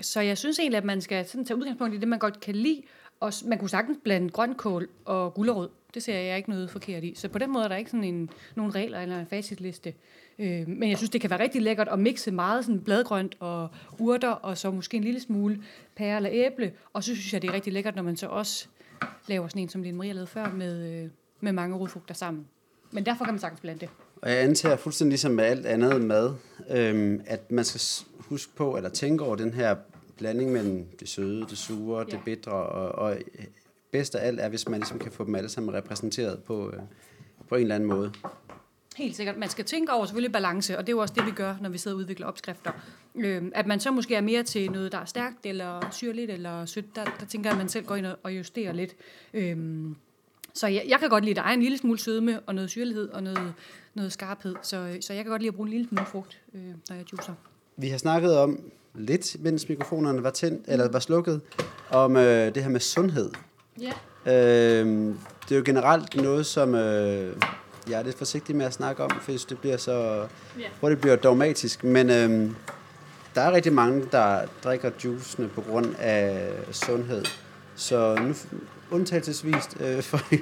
så 0.00 0.20
jeg 0.20 0.38
synes 0.38 0.58
egentlig, 0.58 0.78
at 0.78 0.84
man 0.84 1.00
skal 1.00 1.26
sådan 1.26 1.44
tage 1.44 1.56
udgangspunkt 1.56 1.94
i 1.94 1.98
det, 1.98 2.08
man 2.08 2.18
godt 2.18 2.40
kan 2.40 2.54
lide, 2.54 2.82
og 3.20 3.32
man 3.44 3.58
kunne 3.58 3.70
sagtens 3.70 3.98
blande 4.04 4.28
grønkål 4.28 4.88
og 5.04 5.34
gulerod. 5.34 5.68
Det 5.94 6.02
ser 6.02 6.18
jeg 6.18 6.36
ikke 6.36 6.50
noget 6.50 6.70
forkert 6.70 7.04
i. 7.04 7.14
Så 7.14 7.28
på 7.28 7.38
den 7.38 7.52
måde 7.52 7.64
er 7.64 7.68
der 7.68 7.76
ikke 7.76 7.90
sådan 7.90 8.04
en, 8.04 8.30
nogle 8.54 8.72
regler 8.72 9.00
eller 9.00 9.20
en 9.20 9.26
facitliste. 9.26 9.94
Øh, 10.38 10.68
men 10.68 10.90
jeg 10.90 10.96
synes, 10.96 11.10
det 11.10 11.20
kan 11.20 11.30
være 11.30 11.40
rigtig 11.40 11.62
lækkert 11.62 11.88
at 11.88 11.98
mixe 11.98 12.30
meget 12.30 12.64
sådan 12.64 12.80
bladgrønt 12.80 13.36
og 13.40 13.68
urter, 13.98 14.30
og 14.30 14.58
så 14.58 14.70
måske 14.70 14.96
en 14.96 15.04
lille 15.04 15.20
smule 15.20 15.62
pære 15.96 16.16
eller 16.16 16.30
æble. 16.32 16.72
Og 16.92 17.04
så 17.04 17.14
synes 17.14 17.32
jeg, 17.32 17.42
det 17.42 17.50
er 17.50 17.54
rigtig 17.54 17.72
lækkert, 17.72 17.96
når 17.96 18.02
man 18.02 18.16
så 18.16 18.26
også 18.26 18.68
laver 19.28 19.48
sådan 19.48 19.62
en, 19.62 19.68
som 19.68 19.82
Lene 19.82 19.96
Maria 19.96 20.12
lavede 20.12 20.26
før, 20.26 20.52
med, 20.52 21.02
øh, 21.04 21.10
med 21.40 21.52
mange 21.52 21.76
rodfrugter 21.76 22.14
sammen. 22.14 22.46
Men 22.90 23.06
derfor 23.06 23.24
kan 23.24 23.34
man 23.34 23.40
sagtens 23.40 23.60
blande 23.60 23.80
det. 23.80 23.88
Og 24.22 24.30
jeg 24.30 24.38
antager 24.38 24.76
fuldstændig 24.76 25.10
ligesom 25.10 25.32
med 25.32 25.44
alt 25.44 25.66
andet 25.66 26.02
mad, 26.02 26.34
øhm, 26.70 27.20
at 27.26 27.50
man 27.50 27.64
skal 27.64 28.06
huske 28.18 28.52
på, 28.56 28.76
eller 28.76 28.90
tænke 28.90 29.24
over 29.24 29.36
den 29.36 29.54
her 29.54 29.76
blanding 30.18 30.52
mellem 30.52 30.86
det 31.00 31.08
søde, 31.08 31.40
det 31.40 31.58
sure, 31.58 32.04
ja. 32.08 32.16
det 32.16 32.24
bitre, 32.24 32.52
og, 32.52 32.88
og 32.92 33.16
bedst 33.92 34.14
af 34.14 34.26
alt 34.26 34.40
er, 34.40 34.48
hvis 34.48 34.68
man 34.68 34.80
ligesom 34.80 34.98
kan 34.98 35.12
få 35.12 35.24
dem 35.24 35.34
alle 35.34 35.48
sammen 35.48 35.74
repræsenteret 35.74 36.42
på, 36.42 36.70
øh, 36.70 36.80
på 37.48 37.54
en 37.54 37.62
eller 37.62 37.74
anden 37.74 37.88
måde. 37.88 38.12
Helt 38.96 39.16
sikkert. 39.16 39.36
Man 39.36 39.48
skal 39.48 39.64
tænke 39.64 39.92
over 39.92 40.06
selvfølgelig 40.06 40.32
balance, 40.32 40.78
og 40.78 40.86
det 40.86 40.92
er 40.92 40.96
jo 40.96 41.00
også 41.00 41.14
det, 41.14 41.26
vi 41.26 41.30
gør, 41.30 41.56
når 41.60 41.68
vi 41.68 41.78
sidder 41.78 41.94
og 41.96 41.98
udvikler 42.00 42.26
opskrifter. 42.26 42.72
Øhm, 43.14 43.52
at 43.54 43.66
man 43.66 43.80
så 43.80 43.90
måske 43.90 44.14
er 44.14 44.20
mere 44.20 44.42
til 44.42 44.70
noget, 44.70 44.92
der 44.92 44.98
er 44.98 45.04
stærkt, 45.04 45.46
eller 45.46 45.88
syrligt, 45.90 46.30
eller 46.30 46.64
sødt, 46.66 46.96
der, 46.96 47.04
der 47.20 47.26
tænker 47.26 47.50
jeg, 47.50 47.54
at 47.54 47.58
man 47.58 47.68
selv 47.68 47.86
går 47.86 47.96
ind 47.96 48.06
og- 48.06 48.18
og 48.22 48.36
justerer 48.36 48.72
lidt. 48.72 48.96
Øhm, 49.34 49.96
så 50.56 50.66
jeg, 50.66 50.84
jeg 50.88 50.98
kan 51.00 51.08
godt 51.08 51.24
lide, 51.24 51.30
at 51.32 51.36
der 51.44 51.50
er 51.50 51.54
en 51.54 51.62
lille 51.62 51.78
smule 51.78 51.98
sødme, 51.98 52.40
og 52.40 52.54
noget 52.54 52.70
syrlighed, 52.70 53.08
og 53.08 53.22
noget, 53.22 53.52
noget 53.94 54.12
skarphed. 54.12 54.54
Så, 54.62 54.96
så 55.00 55.12
jeg 55.12 55.24
kan 55.24 55.30
godt 55.30 55.42
lide 55.42 55.48
at 55.48 55.54
bruge 55.54 55.66
en 55.66 55.72
lille 55.72 55.88
smule 55.88 56.06
frugt, 56.06 56.40
øh, 56.54 56.60
når 56.88 56.96
jeg 56.96 57.04
juicer. 57.12 57.32
Vi 57.76 57.88
har 57.88 57.98
snakket 57.98 58.38
om 58.38 58.60
lidt, 58.94 59.36
mens 59.40 59.68
mikrofonerne 59.68 60.22
var 60.22 60.30
tændt, 60.30 60.64
eller 60.68 60.88
var 60.88 60.98
slukket, 60.98 61.40
om 61.90 62.16
øh, 62.16 62.54
det 62.54 62.62
her 62.62 62.70
med 62.70 62.80
sundhed. 62.80 63.30
Ja. 63.80 63.92
Øh, 64.32 65.14
det 65.48 65.52
er 65.52 65.56
jo 65.56 65.62
generelt 65.64 66.16
noget, 66.22 66.46
som 66.46 66.74
øh, 66.74 67.36
jeg 67.90 67.98
er 67.98 68.02
lidt 68.02 68.18
forsigtig 68.18 68.56
med 68.56 68.66
at 68.66 68.72
snakke 68.72 69.02
om, 69.04 69.10
for 69.20 69.32
det 69.32 69.58
bliver 69.60 69.76
så 69.76 70.26
Ja. 70.58 70.64
hurtigt 70.80 71.00
bliver 71.00 71.16
dogmatisk. 71.16 71.84
Men 71.84 72.10
øh, 72.10 72.50
der 73.34 73.40
er 73.40 73.52
rigtig 73.52 73.72
mange, 73.72 74.04
der 74.12 74.46
drikker 74.64 74.90
juicene 75.04 75.48
på 75.48 75.60
grund 75.60 75.94
af 75.98 76.48
sundhed. 76.72 77.24
Så 77.76 78.14
nu 78.14 78.34
undtagelsesvist 78.90 79.76
øh, 79.80 80.02
for, 80.02 80.20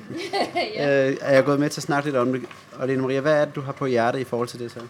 ja. 0.75 1.09
øh, 1.09 1.17
er 1.21 1.35
jeg 1.35 1.45
gået 1.45 1.61
med 1.61 1.71
til 1.71 1.81
at 1.81 1.85
snakke 1.85 2.07
lidt 2.07 2.17
om 2.17 2.33
det. 2.33 2.43
Og 2.73 2.89
Lene 2.89 3.03
Maria, 3.03 3.21
hvad 3.21 3.41
er 3.41 3.45
det, 3.45 3.55
du 3.55 3.61
har 3.61 3.73
på 3.73 3.87
hjertet 3.87 4.21
i 4.21 4.25
forhold 4.25 4.49
til 4.49 4.59
det 4.59 4.71
så? 4.71 4.81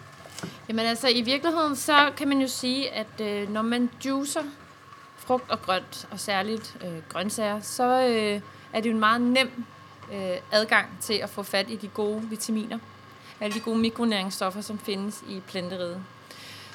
Jamen 0.68 0.86
altså, 0.86 1.08
i 1.08 1.22
virkeligheden, 1.22 1.76
så 1.76 2.10
kan 2.16 2.28
man 2.28 2.40
jo 2.40 2.48
sige, 2.48 2.90
at 2.90 3.20
øh, 3.20 3.50
når 3.52 3.62
man 3.62 3.90
juicer 4.04 4.42
frugt 5.16 5.50
og 5.50 5.62
grønt, 5.62 6.08
og 6.10 6.20
særligt 6.20 6.76
øh, 6.84 7.02
grøntsager, 7.08 7.60
så 7.60 8.06
øh, 8.08 8.40
er 8.72 8.80
det 8.80 8.86
jo 8.86 8.94
en 8.94 9.00
meget 9.00 9.20
nem 9.20 9.64
øh, 10.12 10.36
adgang 10.52 10.86
til 11.00 11.14
at 11.14 11.30
få 11.30 11.42
fat 11.42 11.70
i 11.70 11.76
de 11.76 11.88
gode 11.88 12.22
vitaminer. 12.22 12.78
Alle 13.40 13.54
de 13.54 13.60
gode 13.60 13.78
mikronæringsstoffer, 13.78 14.60
som 14.60 14.78
findes 14.78 15.24
i 15.28 15.42
planteriget. 15.48 16.02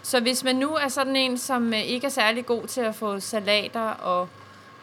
Så 0.04 0.20
hvis 0.20 0.44
man 0.44 0.56
nu 0.56 0.70
er 0.76 0.88
sådan 0.88 1.16
en, 1.16 1.38
som 1.38 1.74
øh, 1.74 1.80
ikke 1.80 2.06
er 2.06 2.12
særlig 2.12 2.46
god 2.46 2.68
til 2.68 2.82
at 2.82 2.96
få 2.96 3.20
salater 3.20 3.90
og, 3.90 4.30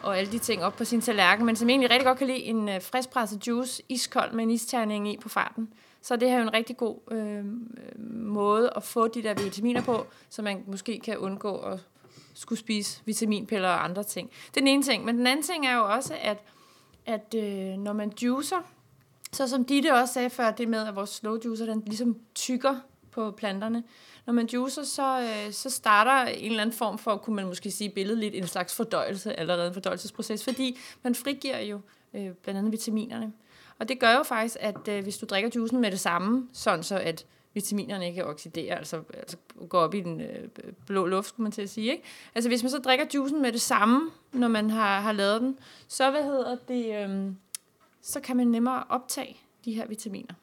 og 0.03 0.17
alle 0.17 0.31
de 0.31 0.39
ting 0.39 0.63
op 0.63 0.75
på 0.75 0.85
sin 0.85 1.01
tallerken, 1.01 1.45
men 1.45 1.55
som 1.55 1.69
egentlig 1.69 1.89
rigtig 1.89 2.05
godt 2.05 2.17
kan 2.17 2.27
lide 2.27 2.43
en 2.43 2.69
øh, 2.69 2.81
friskpresset 2.81 3.47
juice, 3.47 3.83
iskold 3.89 4.33
med 4.33 4.43
en 4.43 4.51
isterning 4.51 5.13
i 5.13 5.17
på 5.17 5.29
farten, 5.29 5.73
så 6.01 6.15
det 6.15 6.29
her 6.29 6.37
jo 6.37 6.43
en 6.43 6.53
rigtig 6.53 6.77
god 6.77 6.97
øhm, 7.11 7.77
øh, 7.77 8.05
måde 8.13 8.71
at 8.75 8.83
få 8.83 9.07
de 9.07 9.23
der 9.23 9.33
vitaminer 9.33 9.81
på, 9.81 10.05
så 10.29 10.41
man 10.41 10.63
måske 10.67 10.99
kan 10.99 11.17
undgå 11.17 11.57
at 11.57 11.79
skulle 12.33 12.59
spise 12.59 13.01
vitaminpiller 13.05 13.69
og 13.69 13.83
andre 13.83 14.03
ting. 14.03 14.29
Det 14.29 14.57
er 14.57 14.61
den 14.61 14.67
ene 14.67 14.83
ting. 14.83 15.05
Men 15.05 15.17
den 15.17 15.27
anden 15.27 15.43
ting 15.43 15.67
er 15.67 15.75
jo 15.75 15.93
også, 15.93 16.13
at, 16.21 16.43
at 17.05 17.35
øh, 17.35 17.77
når 17.77 17.93
man 17.93 18.11
juicer, 18.21 18.61
så 19.31 19.47
som 19.47 19.65
Ditte 19.65 19.93
også 19.93 20.13
sagde 20.13 20.29
før, 20.29 20.51
det 20.51 20.67
med, 20.67 20.87
at 20.87 20.95
vores 20.95 21.09
slow 21.09 21.37
juicer, 21.45 21.65
den 21.65 21.83
ligesom 21.85 22.17
tykker 22.35 22.75
på 23.17 23.31
planterne. 23.31 23.83
Når 24.25 24.33
man 24.33 24.49
juicer, 24.53 24.83
så, 24.83 25.19
øh, 25.21 25.53
så 25.53 25.69
starter 25.69 26.31
en 26.31 26.49
eller 26.49 26.61
anden 26.61 26.75
form 26.75 26.97
for, 26.97 27.17
kunne 27.17 27.35
man 27.35 27.45
måske 27.45 27.71
sige 27.71 27.89
billedligt, 27.89 28.35
en 28.35 28.47
slags 28.47 28.75
fordøjelse, 28.75 29.39
allerede 29.39 29.67
en 29.67 29.73
fordøjelsesproces, 29.73 30.43
fordi 30.43 30.77
man 31.03 31.15
frigiver 31.15 31.59
jo 31.59 31.79
øh, 32.13 32.29
blandt 32.43 32.57
andet 32.57 32.71
vitaminerne. 32.71 33.33
Og 33.79 33.89
det 33.89 33.99
gør 33.99 34.17
jo 34.17 34.23
faktisk, 34.23 34.57
at 34.59 34.87
øh, 34.89 35.03
hvis 35.03 35.17
du 35.17 35.25
drikker 35.25 35.49
juicen 35.55 35.81
med 35.81 35.91
det 35.91 35.99
samme, 35.99 36.47
sådan 36.53 36.83
så 36.83 36.97
at 36.97 37.25
vitaminerne 37.53 38.07
ikke 38.07 38.25
oxiderer, 38.25 38.77
altså, 38.77 39.03
altså 39.13 39.37
går 39.69 39.79
op 39.79 39.93
i 39.93 40.01
den 40.01 40.21
øh, 40.21 40.49
blå 40.85 41.05
luft, 41.05 41.27
skulle 41.27 41.43
man 41.43 41.51
til 41.51 41.61
at 41.61 41.69
sige. 41.69 41.91
Ikke? 41.91 42.03
Altså 42.35 42.49
hvis 42.49 42.63
man 42.63 42.69
så 42.69 42.77
drikker 42.77 43.05
juicen 43.15 43.41
med 43.41 43.51
det 43.51 43.61
samme, 43.61 44.11
når 44.33 44.47
man 44.47 44.69
har, 44.69 44.99
har 44.99 45.11
lavet 45.11 45.41
den, 45.41 45.59
så 45.87 46.11
hvad 46.11 46.23
hedder 46.23 46.55
det, 46.67 47.09
øh, 47.09 47.31
så 48.01 48.19
kan 48.19 48.37
man 48.37 48.47
nemmere 48.47 48.83
optage 48.89 49.37
de 49.65 49.73
her 49.73 49.87
vitaminer. 49.87 50.33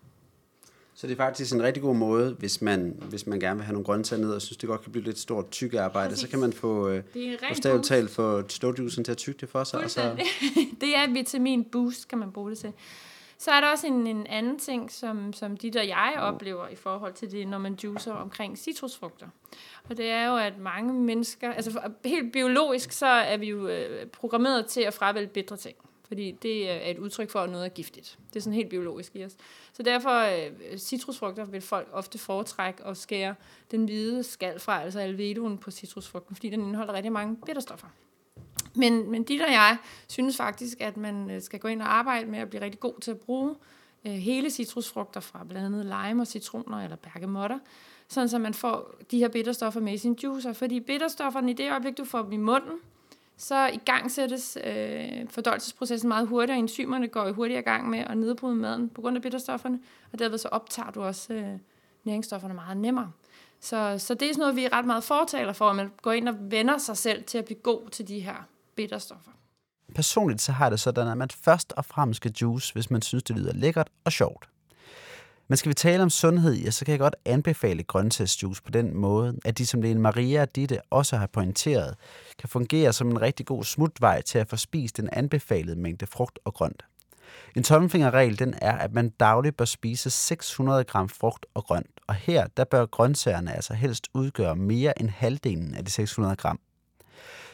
Så 0.97 1.07
det 1.07 1.13
er 1.13 1.17
faktisk 1.17 1.55
en 1.55 1.63
rigtig 1.63 1.83
god 1.83 1.95
måde, 1.95 2.37
hvis 2.39 2.63
man, 2.63 3.03
hvis 3.09 3.27
man 3.27 3.41
gerne 3.41 3.57
vil 3.57 3.65
have 3.65 3.73
nogle 3.73 3.85
grøntsager 3.85 4.23
ned, 4.23 4.33
og 4.33 4.43
synes, 4.43 4.57
det 4.57 4.69
godt 4.69 4.83
kan 4.83 4.93
blive 4.93 5.05
lidt 5.05 5.19
stort 5.19 5.51
tykke 5.51 5.81
arbejde, 5.81 6.09
Præcis. 6.09 6.23
så 6.23 6.29
kan 6.29 6.39
man 6.39 6.53
få 6.53 6.89
øh, 6.89 7.03
bogstaveligt 7.49 7.87
talt 7.87 8.11
få 8.11 8.49
ståljuicen 8.49 9.05
til 9.05 9.13
at 9.13 9.19
tykke 9.19 9.41
det 9.41 9.49
for 9.49 9.65
sig. 9.65 9.85
Og 9.85 9.91
så... 9.91 10.01
det 10.81 10.97
er 10.97 11.13
vitamin 11.13 11.65
boost, 11.65 12.09
kan 12.09 12.19
man 12.19 12.33
bruge 12.33 12.51
det 12.51 12.59
til. 12.59 12.73
Så 13.39 13.51
er 13.51 13.61
der 13.61 13.69
også 13.69 13.87
en, 13.87 14.07
en 14.07 14.27
anden 14.27 14.59
ting, 14.59 14.93
som, 14.93 15.33
som 15.33 15.57
de 15.57 15.71
der 15.71 15.83
jeg 15.83 16.15
oplever 16.19 16.69
i 16.69 16.75
forhold 16.75 17.13
til 17.13 17.31
det, 17.31 17.49
når 17.49 17.59
man 17.59 17.79
juicer 17.85 18.13
omkring 18.13 18.59
citrusfrugter. 18.59 19.27
Og 19.91 19.97
det 19.97 20.11
er 20.11 20.27
jo, 20.27 20.37
at 20.37 20.59
mange 20.59 20.95
mennesker, 20.95 21.53
altså 21.53 21.81
helt 22.05 22.33
biologisk, 22.33 22.93
så 22.93 23.07
er 23.07 23.37
vi 23.37 23.47
jo 23.47 23.69
øh, 23.69 24.07
programmeret 24.07 24.67
til 24.67 24.81
at 24.81 24.95
fravælge 24.95 25.29
bedre 25.29 25.57
ting. 25.57 25.77
Fordi 26.09 26.31
det 26.43 26.63
øh, 26.63 26.69
er 26.69 26.91
et 26.91 26.99
udtryk 26.99 27.31
for, 27.31 27.41
at 27.41 27.51
noget 27.51 27.65
er 27.65 27.69
giftigt. 27.69 28.19
Det 28.29 28.37
er 28.37 28.41
sådan 28.41 28.55
helt 28.55 28.71
biologisk 28.71 29.17
i 29.17 29.25
os. 29.25 29.37
Så 29.73 29.83
derfor, 29.83 30.11
øh, 30.11 30.79
citrusfrugter 30.79 31.45
vil 31.45 31.61
folk 31.61 31.89
ofte 31.93 32.19
foretrække 32.19 32.85
at 32.85 32.97
skære 32.97 33.35
den 33.71 33.85
hvide 33.85 34.23
skal 34.23 34.61
fra, 34.61 34.83
altså 34.83 35.01
alvedoen 35.01 35.59
på 35.59 35.71
citrusfrugten, 35.71 36.37
fordi 36.37 36.51
den 36.51 36.61
indeholder 36.61 36.93
rigtig 36.93 37.13
mange 37.13 37.37
bitterstoffer. 37.47 37.89
Men, 38.75 39.11
men 39.11 39.23
dit 39.23 39.43
og 39.43 39.53
jeg 39.53 39.77
synes 40.09 40.37
faktisk, 40.37 40.81
at 40.81 40.97
man 40.97 41.31
øh, 41.31 41.43
skal 41.43 41.61
gå 41.61 41.69
ind 41.69 41.83
og 41.83 41.95
arbejde 41.95 42.27
med 42.27 42.39
at 42.39 42.51
blive 42.51 42.63
rigtig 42.63 42.81
god 42.81 43.01
til 43.01 43.11
at 43.11 43.19
bruge 43.19 43.55
øh, 44.07 44.13
hele 44.13 44.51
citrusfrugter 44.51 45.21
fra 45.21 45.45
blandt 45.49 45.67
andet 45.67 45.85
lime 45.85 46.23
og 46.23 46.27
citroner 46.27 46.85
eller 46.85 46.97
bergamotter, 46.97 47.59
sådan 48.09 48.29
så 48.29 48.39
man 48.39 48.55
får 48.55 48.95
de 49.11 49.19
her 49.19 49.29
bitterstoffer 49.29 49.81
med 49.81 49.93
i 49.93 49.99
sin 49.99 50.19
juicer. 50.23 50.53
Fordi 50.53 50.81
bitterstofferne 50.81 51.51
i 51.51 51.55
det 51.55 51.71
øjeblik, 51.71 51.99
du 51.99 52.05
får 52.05 52.23
dem 52.23 52.33
i 52.33 52.37
munden, 52.37 52.79
så 53.37 53.67
i 53.67 53.77
gang 53.77 54.11
sættes 54.11 54.59
øh, 54.65 55.29
fordøjelsesprocessen 55.29 56.09
meget 56.09 56.29
hurtigere. 56.29 56.59
Enzymerne 56.59 57.09
går 57.09 57.27
i 57.27 57.33
hurtigere 57.33 57.63
gang 57.63 57.91
med 57.91 57.99
at 57.99 58.17
nedbryde 58.17 58.55
maden 58.55 58.89
på 58.89 59.01
grund 59.01 59.17
af 59.17 59.23
bitterstofferne, 59.23 59.81
og 60.13 60.19
derved 60.19 60.39
så 60.39 60.49
optager 60.49 60.91
du 60.91 61.03
også 61.03 61.33
øh, 61.33 61.59
næringsstofferne 62.05 62.55
meget 62.55 62.77
nemmere. 62.77 63.13
Så, 63.61 63.99
så 63.99 64.15
det 64.15 64.29
er 64.29 64.33
sådan 64.33 64.41
noget, 64.41 64.57
vi 64.57 64.65
er 64.65 64.73
ret 64.73 64.85
meget 64.85 65.05
fortaler 65.05 65.53
for, 65.53 65.71
at 65.71 65.77
man 65.77 65.91
går 66.03 66.13
ind 66.13 66.29
og 66.29 66.35
vender 66.41 66.79
sig 66.79 66.97
selv 66.97 67.25
til 67.25 67.39
at 67.39 67.45
blive 67.45 67.59
god 67.59 67.89
til 67.91 68.09
de 68.09 68.21
her 68.21 68.49
bitterstoffer. 68.77 69.31
Personligt 69.95 70.41
så 70.41 70.53
har 70.53 70.71
det 70.71 70.81
sådan, 70.81 71.09
at 71.09 71.19
man 71.19 71.31
først 71.31 71.73
og 71.73 71.85
fremmest 71.85 72.17
skal 72.17 72.33
juice, 72.41 72.73
hvis 72.73 72.91
man 72.91 73.03
synes, 73.03 73.23
det 73.23 73.37
lyder 73.37 73.53
lækkert 73.53 73.89
og 74.05 74.13
sjovt. 74.13 74.49
Men 75.49 75.57
skal 75.57 75.69
vi 75.69 75.75
tale 75.75 76.03
om 76.03 76.11
sundhed, 76.11 76.55
ja, 76.55 76.71
så 76.71 76.85
kan 76.85 76.93
jeg 76.93 76.99
godt 76.99 77.17
anbefale 77.25 77.83
grøntsagsjuice 77.83 78.63
på 78.63 78.71
den 78.71 78.97
måde, 78.97 79.39
at 79.45 79.59
de 79.59 79.67
som 79.67 79.83
Lene 79.83 80.01
Maria 80.01 80.43
og 80.43 80.57
Ditte 80.57 80.81
også 80.91 81.17
har 81.17 81.27
pointeret, 81.27 81.95
kan 82.39 82.49
fungere 82.49 82.93
som 82.93 83.09
en 83.09 83.21
rigtig 83.21 83.47
god 83.47 83.65
smutvej 83.65 84.23
til 84.23 84.39
at 84.39 84.49
få 84.49 84.57
spist 84.57 84.97
den 84.97 85.09
anbefalede 85.13 85.77
mængde 85.77 86.07
frugt 86.07 86.39
og 86.45 86.55
grønt. 86.55 86.83
En 87.57 87.63
tommelfingerregel 87.63 88.39
den 88.39 88.55
er, 88.63 88.73
at 88.73 88.93
man 88.93 89.09
dagligt 89.09 89.57
bør 89.57 89.65
spise 89.65 90.11
600 90.11 90.85
gram 90.85 91.09
frugt 91.09 91.47
og 91.55 91.65
grønt, 91.65 92.01
og 92.07 92.15
her 92.15 92.47
der 92.57 92.65
bør 92.65 92.87
grøntsagerne 92.87 93.55
altså 93.55 93.75
helst 93.75 94.09
udgøre 94.15 94.57
mere 94.57 95.01
end 95.01 95.11
halvdelen 95.11 95.75
af 95.75 95.85
de 95.85 95.91
600 95.91 96.37
gram. 96.37 96.61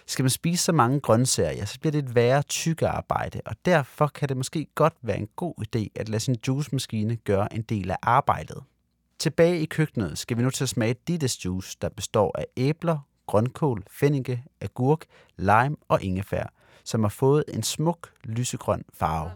Skal 0.07 0.23
man 0.23 0.31
spise 0.31 0.65
så 0.65 0.73
mange 0.73 1.01
grøntsager, 1.01 1.53
ja, 1.53 1.65
så 1.65 1.81
bliver 1.81 1.91
det 1.93 2.05
et 2.05 2.15
værre 2.15 2.43
tykkearbejde, 2.43 3.41
og 3.47 3.57
derfor 3.65 4.07
kan 4.07 4.29
det 4.29 4.37
måske 4.37 4.67
godt 4.75 4.95
være 5.03 5.19
en 5.19 5.29
god 5.37 5.55
idé 5.67 5.87
at 5.95 6.09
lade 6.09 6.21
sin 6.21 6.37
juicemaskine 6.49 7.17
gøre 7.17 7.55
en 7.55 7.63
del 7.63 7.91
af 7.91 7.97
arbejdet. 8.03 8.63
Tilbage 9.19 9.61
i 9.61 9.65
køkkenet 9.65 10.19
skal 10.19 10.37
vi 10.37 10.43
nu 10.43 10.51
til 10.51 10.65
at 10.65 10.69
smage 10.69 10.95
Dittes 11.09 11.45
juice, 11.45 11.77
der 11.83 11.89
består 11.89 12.39
af 12.39 12.47
æbler, 12.57 12.99
grønkål, 13.27 13.85
fennike, 13.91 14.45
agurk, 14.61 15.05
lime 15.37 15.77
og 15.89 16.03
ingefær, 16.03 16.47
som 16.85 17.03
har 17.03 17.09
fået 17.09 17.45
en 17.49 17.63
smuk 17.63 18.13
lysegrøn 18.25 18.85
farve. 18.95 19.31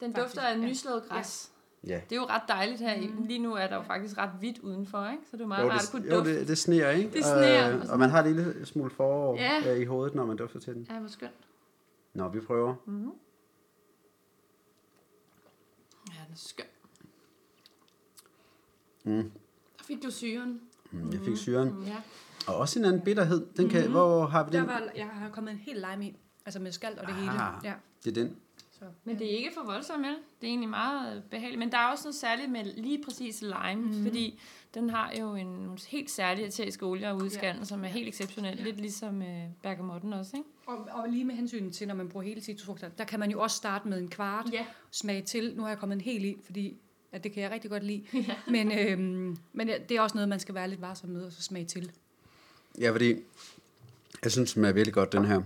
Den 0.00 0.12
dufter 0.12 0.42
af 0.42 0.58
nyslået 0.58 1.02
græs. 1.08 1.51
Ja. 1.86 2.00
Det 2.10 2.16
er 2.16 2.20
jo 2.20 2.26
ret 2.26 2.42
dejligt 2.48 2.80
her. 2.80 3.10
Mm. 3.10 3.24
Lige 3.26 3.38
nu 3.38 3.54
er 3.54 3.66
der 3.66 3.76
jo 3.76 3.82
faktisk 3.82 4.18
ret 4.18 4.30
hvidt 4.38 4.58
udenfor, 4.58 5.08
ikke? 5.10 5.22
Så 5.30 5.36
det 5.36 5.42
er 5.42 5.46
meget 5.46 5.64
jo, 5.64 5.70
rart 5.70 5.82
at 5.82 5.88
kunne 5.90 6.10
dufte. 6.10 6.30
Jo, 6.30 6.38
det, 6.38 6.48
det 6.48 6.58
sneer, 6.58 6.90
ikke? 6.90 7.12
Det 7.12 7.24
sneer. 7.24 7.80
Og, 7.80 7.90
og 7.90 7.98
man 7.98 8.10
har 8.10 8.22
en 8.22 8.34
lille 8.34 8.66
smule 8.66 8.90
forår 8.90 9.36
ja. 9.36 9.74
i 9.74 9.84
hovedet, 9.84 10.14
når 10.14 10.26
man 10.26 10.36
dufter 10.36 10.60
til 10.60 10.74
den. 10.74 10.86
Ja, 10.90 10.98
hvor 10.98 11.08
skønt. 11.08 11.32
Nå, 12.14 12.28
vi 12.28 12.40
prøver. 12.40 12.74
Mm. 12.86 13.10
Ja, 16.08 16.20
den 16.26 16.32
er 16.32 16.36
skøn. 16.36 16.66
Mm. 19.04 19.30
Der 19.78 19.84
fik 19.84 20.02
du 20.02 20.10
syren. 20.10 20.60
Mm, 20.90 21.10
jeg 21.12 21.20
fik 21.20 21.36
syren. 21.36 21.70
Mm, 21.74 21.84
ja. 21.84 21.96
Og 22.46 22.56
også 22.56 22.78
en 22.78 22.84
anden 22.84 23.02
bitterhed. 23.02 23.46
Den 23.56 23.68
kan, 23.68 23.80
mm-hmm. 23.80 23.92
Hvor 23.92 24.26
har 24.26 24.44
vi 24.44 24.50
den? 24.50 24.68
Der 24.68 24.72
var, 24.72 24.82
jeg 24.96 25.06
har 25.06 25.30
kommet 25.30 25.52
en 25.52 25.58
helt 25.58 25.86
lime 25.90 26.06
i. 26.06 26.16
Altså 26.46 26.60
med 26.60 26.72
skald 26.72 26.98
og 26.98 27.06
det 27.06 27.12
ah, 27.12 27.18
hele. 27.18 27.32
Ja. 27.64 27.74
Det 28.04 28.18
er 28.18 28.24
den. 28.24 28.36
Så. 28.82 28.88
Men 29.04 29.18
det 29.18 29.32
er 29.32 29.36
ikke 29.36 29.50
for 29.54 29.64
voldsomt, 29.64 30.02
vel? 30.02 30.16
Det 30.40 30.46
er 30.46 30.50
egentlig 30.50 30.68
meget 30.68 31.22
behageligt. 31.30 31.58
Men 31.58 31.72
der 31.72 31.78
er 31.78 31.86
også 31.86 32.04
noget 32.04 32.14
særligt 32.14 32.50
med 32.50 32.64
lige 32.64 33.02
præcis 33.04 33.42
lime, 33.42 33.82
mm. 33.82 34.02
fordi 34.02 34.40
den 34.74 34.90
har 34.90 35.12
jo 35.20 35.34
en 35.34 35.78
helt 35.88 36.10
særlig 36.10 36.44
eterisk 36.44 36.82
olie 36.82 37.10
og 37.10 37.16
udskallen, 37.16 37.58
ja. 37.58 37.64
som 37.64 37.84
er 37.84 37.88
helt 37.88 38.08
exceptionel. 38.08 38.58
Ja. 38.58 38.64
Lidt 38.64 38.80
ligesom 38.80 39.22
øh, 39.22 39.44
bergamotten 39.62 40.12
også, 40.12 40.36
ikke? 40.36 40.48
Og, 40.66 40.88
og 40.90 41.08
lige 41.08 41.24
med 41.24 41.34
hensyn 41.34 41.70
til, 41.70 41.88
når 41.88 41.94
man 41.94 42.08
bruger 42.08 42.24
hele 42.24 42.40
citrusfrugter, 42.40 42.88
der 42.88 43.04
kan 43.04 43.20
man 43.20 43.30
jo 43.30 43.40
også 43.40 43.56
starte 43.56 43.88
med 43.88 43.98
en 43.98 44.08
kvart, 44.08 44.46
ja. 44.52 44.66
smage 44.90 45.22
til. 45.22 45.52
Nu 45.56 45.62
har 45.62 45.68
jeg 45.68 45.78
kommet 45.78 45.96
en 45.96 46.00
hel 46.00 46.24
i, 46.24 46.36
fordi 46.44 46.76
at 47.12 47.24
det 47.24 47.32
kan 47.32 47.42
jeg 47.42 47.50
rigtig 47.50 47.70
godt 47.70 47.84
lide. 47.84 48.04
Ja. 48.28 48.34
Men, 48.46 48.72
øhm, 48.78 49.36
men 49.52 49.68
det 49.88 49.90
er 49.90 50.00
også 50.00 50.16
noget, 50.16 50.28
man 50.28 50.40
skal 50.40 50.54
være 50.54 50.68
lidt 50.68 50.80
varsom 50.80 51.10
med, 51.10 51.24
og 51.24 51.32
så 51.32 51.42
smage 51.42 51.64
til. 51.64 51.92
Ja, 52.78 52.90
fordi 52.90 53.16
jeg 54.22 54.32
synes, 54.32 54.52
den 54.54 54.64
er 54.64 54.72
virkelig 54.72 54.94
godt, 54.94 55.12
den 55.12 55.24
her. 55.24 55.42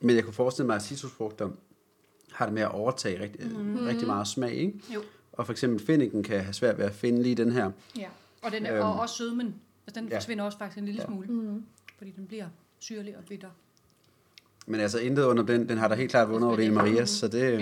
Men 0.00 0.16
jeg 0.16 0.24
kunne 0.24 0.34
forestille 0.34 0.66
mig, 0.66 0.76
at 0.76 0.82
citrusfrugter 0.82 1.50
har 2.38 2.46
det 2.46 2.54
med 2.54 2.62
at 2.62 2.70
overtage 2.70 3.22
rigtig, 3.22 3.46
mm. 3.46 3.86
rigtig 3.86 4.06
meget 4.06 4.28
smag, 4.28 4.52
ikke? 4.52 4.80
Jo. 4.94 5.02
Og 5.32 5.46
for 5.46 5.52
eksempel 5.52 5.86
finniken 5.86 6.22
kan 6.22 6.40
have 6.40 6.52
svært 6.52 6.78
ved 6.78 6.84
at 6.84 6.94
finde 6.94 7.22
lige 7.22 7.34
den 7.34 7.52
her. 7.52 7.70
Ja, 7.96 8.08
og, 8.42 8.52
den 8.52 8.66
er, 8.66 8.74
øhm, 8.74 8.86
og 8.86 9.00
også 9.00 9.14
sødmen. 9.14 9.54
Altså 9.86 10.00
den 10.00 10.08
ja. 10.08 10.16
forsvinder 10.16 10.44
også 10.44 10.58
faktisk 10.58 10.78
en 10.78 10.84
lille 10.84 11.00
ja. 11.00 11.06
smule, 11.06 11.26
mm. 11.28 11.62
fordi 11.98 12.10
den 12.10 12.26
bliver 12.26 12.46
syrlig 12.78 13.16
og 13.16 13.24
bitter. 13.28 13.48
Men 14.66 14.80
altså 14.80 14.98
intet 14.98 15.22
under 15.22 15.42
den, 15.42 15.68
den 15.68 15.78
har 15.78 15.88
der 15.88 15.94
helt 15.94 16.10
klart 16.10 16.28
vundet 16.28 16.48
over 16.48 16.56
det 16.56 16.72
Marias, 16.72 17.10
så 17.10 17.28
det... 17.28 17.42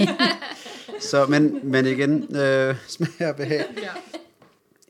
Øhm. 0.00 1.00
så, 1.00 1.26
men, 1.26 1.60
men 1.70 1.86
igen, 1.86 2.36
øh, 2.36 2.76
smag 2.86 3.28
og 3.28 3.36
behag. 3.36 3.64
Ja. 3.82 3.90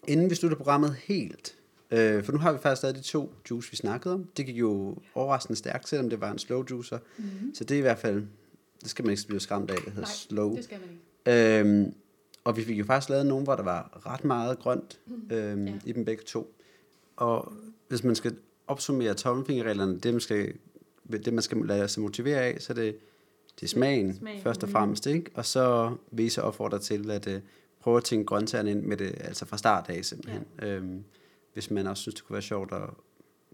Inden 0.06 0.30
vi 0.30 0.34
slutter 0.34 0.56
programmet 0.56 0.96
helt, 1.04 1.54
øh, 1.90 2.24
for 2.24 2.32
nu 2.32 2.38
har 2.38 2.52
vi 2.52 2.58
faktisk 2.58 2.78
stadig 2.78 2.96
de 2.96 3.02
to 3.02 3.34
juice, 3.50 3.70
vi 3.70 3.76
snakkede 3.76 4.14
om. 4.14 4.24
Det 4.36 4.46
gik 4.46 4.56
jo 4.56 4.96
overraskende 5.14 5.58
stærkt, 5.58 5.88
selvom 5.88 6.10
det 6.10 6.20
var 6.20 6.30
en 6.30 6.38
slow 6.38 6.64
juicer. 6.70 6.98
Mm-hmm. 7.16 7.54
Så 7.54 7.64
det 7.64 7.74
er 7.74 7.78
i 7.78 7.82
hvert 7.82 7.98
fald 7.98 8.26
det 8.84 8.90
skal 8.90 9.04
man 9.04 9.10
ikke 9.10 9.26
blive 9.26 9.40
skræmt 9.40 9.70
af, 9.70 9.76
det 9.76 9.92
hedder 9.92 10.00
Nej, 10.00 10.10
slow. 10.10 10.56
det 10.56 10.64
skal 10.64 10.78
man 10.80 10.88
ikke. 10.90 11.60
Øhm, 11.60 11.94
og 12.44 12.56
vi 12.56 12.64
fik 12.64 12.78
jo 12.78 12.84
faktisk 12.84 13.10
lavet 13.10 13.26
nogle, 13.26 13.44
hvor 13.44 13.56
der 13.56 13.62
var 13.62 14.02
ret 14.06 14.24
meget 14.24 14.58
grønt 14.58 15.00
mm. 15.06 15.36
øhm, 15.36 15.66
ja. 15.66 15.74
i 15.84 15.92
dem 15.92 16.04
begge 16.04 16.22
to. 16.24 16.54
Og 17.16 17.52
hvis 17.88 18.04
man 18.04 18.14
skal 18.14 18.36
opsummere 18.66 19.14
tommelfingerreglerne, 19.14 19.98
det 19.98 20.12
man 20.12 20.20
skal, 20.20 20.54
det 21.12 21.32
man 21.32 21.42
skal 21.42 21.58
lade 21.58 21.88
sig 21.88 22.02
motivere 22.02 22.40
af, 22.40 22.56
så 22.62 22.74
det, 22.74 22.96
det 23.60 23.62
er 23.62 23.68
smagen, 23.68 24.16
smagen. 24.16 24.42
først 24.42 24.62
og 24.62 24.68
fremmest, 24.68 25.06
ikke? 25.06 25.30
Og 25.34 25.44
så 25.44 25.96
vise 26.10 26.42
opfordre 26.42 26.78
til 26.78 27.10
at 27.10 27.26
uh, 27.26 27.34
prøve 27.80 27.96
at 27.96 28.04
tænke 28.04 28.24
grøntsagerne 28.26 28.70
ind 28.70 28.82
med 28.82 28.96
det, 28.96 29.14
altså 29.20 29.44
fra 29.44 29.58
start 29.58 29.88
af 29.88 30.04
simpelthen. 30.04 30.44
Ja. 30.60 30.66
Øhm, 30.66 31.04
hvis 31.52 31.70
man 31.70 31.86
også 31.86 32.00
synes, 32.00 32.14
det 32.14 32.24
kunne 32.24 32.34
være 32.34 32.42
sjovt 32.42 32.72
at 32.72 32.90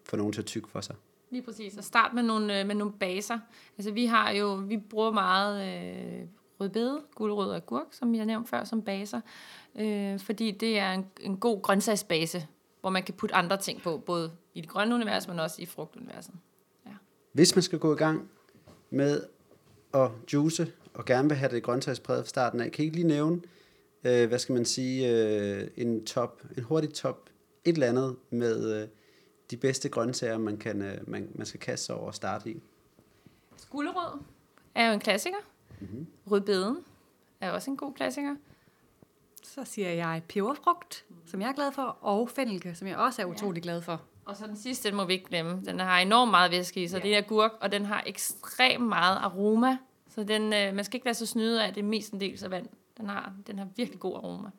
få 0.05 0.16
nogen 0.16 0.33
til 0.33 0.40
at 0.40 0.47
tykke 0.47 0.69
for 0.69 0.81
sig. 0.81 0.95
Lige 1.31 1.43
præcis. 1.43 1.77
Og 1.77 1.85
start 1.85 2.14
med 2.14 2.23
nogle, 2.23 2.61
øh, 2.61 2.66
med 2.66 2.75
nogle 2.75 2.93
baser. 2.93 3.38
Altså 3.79 3.90
vi 3.93 4.07
har 4.07 4.31
jo, 4.31 4.55
vi 4.55 4.77
bruger 4.77 5.11
meget 5.11 5.62
øh, 5.66 6.27
rødbede, 6.61 7.01
guldrød 7.14 7.51
og 7.51 7.57
agurk, 7.57 7.87
som 7.90 8.14
jeg 8.14 8.27
nævnte 8.27 8.51
før, 8.51 8.64
som 8.64 8.83
baser. 8.83 9.21
Øh, 9.79 10.19
fordi 10.19 10.51
det 10.51 10.79
er 10.79 10.93
en, 10.93 11.07
en 11.21 11.37
god 11.37 11.62
grøntsagsbase, 11.62 12.47
hvor 12.81 12.90
man 12.90 13.03
kan 13.03 13.14
putte 13.14 13.35
andre 13.35 13.57
ting 13.57 13.83
på, 13.83 13.99
både 13.99 14.33
i 14.55 14.61
det 14.61 14.69
grønne 14.69 14.95
univers, 14.95 15.29
men 15.29 15.38
også 15.38 15.62
i 15.62 15.66
frugtuniverset. 15.66 16.35
Ja. 16.87 16.90
Hvis 17.33 17.57
man 17.57 17.62
skal 17.62 17.79
gå 17.79 17.93
i 17.95 17.97
gang 17.97 18.29
med 18.90 19.23
at 19.95 20.11
juice, 20.33 20.73
og 20.95 21.05
gerne 21.05 21.29
vil 21.29 21.38
have 21.38 21.51
det 21.53 21.62
grøntsagspræget 21.62 22.25
fra 22.25 22.29
starten 22.29 22.61
af, 22.61 22.73
kan 22.73 22.83
I 22.83 22.87
ikke 22.87 22.97
lige 22.97 23.09
nævne 23.09 23.40
øh, 24.05 24.29
hvad 24.29 24.38
skal 24.38 24.53
man 24.53 24.64
sige, 24.64 25.11
øh, 25.11 25.69
en 25.77 26.05
top, 26.05 26.43
en 26.57 26.62
hurtig 26.62 26.95
top, 26.95 27.31
et 27.64 27.73
eller 27.73 27.87
andet 27.87 28.16
med 28.31 28.83
øh, 28.83 28.88
de 29.50 29.56
bedste 29.56 29.88
grøntsager, 29.88 30.38
man, 30.38 30.56
kan, 30.56 30.82
øh, 30.82 31.10
man, 31.10 31.28
man 31.34 31.46
skal 31.46 31.60
kaste 31.60 31.86
sig 31.86 31.94
over 31.94 32.06
og 32.06 32.14
starte 32.14 32.50
i. 32.50 32.62
Skulerød 33.56 34.20
er 34.74 34.86
jo 34.86 34.92
en 34.92 35.00
klassiker. 35.00 35.36
Mm-hmm. 35.80 36.06
Rødbeden 36.30 36.76
er 37.40 37.50
også 37.50 37.70
en 37.70 37.76
god 37.76 37.94
klassiker. 37.94 38.36
Så 39.42 39.64
siger 39.64 39.90
jeg 39.90 40.22
peberfrugt, 40.28 41.04
som 41.26 41.40
jeg 41.40 41.48
er 41.48 41.52
glad 41.52 41.72
for, 41.72 41.82
og 41.82 42.30
fennelke, 42.30 42.74
som 42.74 42.88
jeg 42.88 42.96
også 42.96 43.22
er 43.22 43.26
utrolig 43.26 43.62
glad 43.62 43.82
for. 43.82 44.02
Og 44.24 44.36
så 44.36 44.46
den 44.46 44.56
sidste, 44.56 44.88
den 44.88 44.96
må 44.96 45.04
vi 45.04 45.12
ikke 45.12 45.28
glemme. 45.28 45.62
Den 45.64 45.80
har 45.80 45.98
enormt 45.98 46.30
meget 46.30 46.50
væske 46.50 46.82
i 46.82 46.88
sig. 46.88 46.98
Ja. 46.98 47.08
Det 47.08 47.16
er 47.16 47.20
gurk, 47.20 47.52
og 47.60 47.72
den 47.72 47.84
har 47.84 48.02
ekstremt 48.06 48.86
meget 48.86 49.16
aroma. 49.16 49.76
Så 50.08 50.24
den, 50.24 50.52
øh, 50.52 50.74
man 50.74 50.84
skal 50.84 50.96
ikke 50.96 51.06
lade 51.06 51.14
sig 51.14 51.28
snyde 51.28 51.62
af, 51.62 51.68
at 51.68 51.74
det 51.74 51.80
er 51.80 51.86
mest 51.86 52.12
en 52.12 52.20
del 52.20 52.44
af 52.44 52.50
vand. 52.50 52.66
Den 52.98 53.08
har, 53.08 53.32
den 53.46 53.58
har 53.58 53.68
virkelig 53.76 54.00
god 54.00 54.14
aroma. 54.14 54.50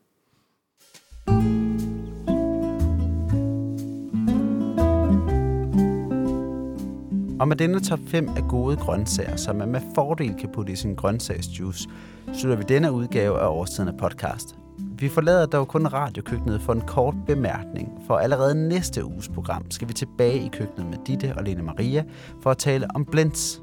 Og 7.42 7.48
med 7.48 7.56
denne 7.56 7.80
top 7.80 8.00
5 8.08 8.30
af 8.36 8.44
gode 8.50 8.78
grøntsager, 8.78 9.36
som 9.36 9.56
man 9.56 9.70
med 9.70 9.82
fordel 9.96 10.36
kan 10.40 10.50
putte 10.54 10.74
i 10.74 10.76
sin 10.76 10.96
grøntsagsjuice, 10.96 11.90
slutter 12.34 12.58
vi 12.58 12.64
denne 12.64 12.92
udgave 12.92 13.40
af 13.40 13.48
Årstiden 13.48 13.98
podcast. 13.98 14.56
Vi 14.78 15.10
forlader 15.10 15.46
dog 15.46 15.68
kun 15.68 15.88
radiokøkkenet 15.88 16.62
for 16.62 16.74
en 16.74 16.82
kort 16.82 17.16
bemærkning, 17.28 17.90
for 18.08 18.18
allerede 18.18 18.68
næste 18.68 19.06
uges 19.06 19.30
program 19.30 19.72
skal 19.72 19.88
vi 19.88 19.94
tilbage 19.94 20.46
i 20.46 20.50
køkkenet 20.54 20.90
med 20.90 20.98
Ditte 21.08 21.34
og 21.38 21.44
Lene 21.44 21.64
Maria 21.64 22.04
for 22.42 22.52
at 22.52 22.58
tale 22.58 22.88
om 22.96 23.06
blends. 23.06 23.62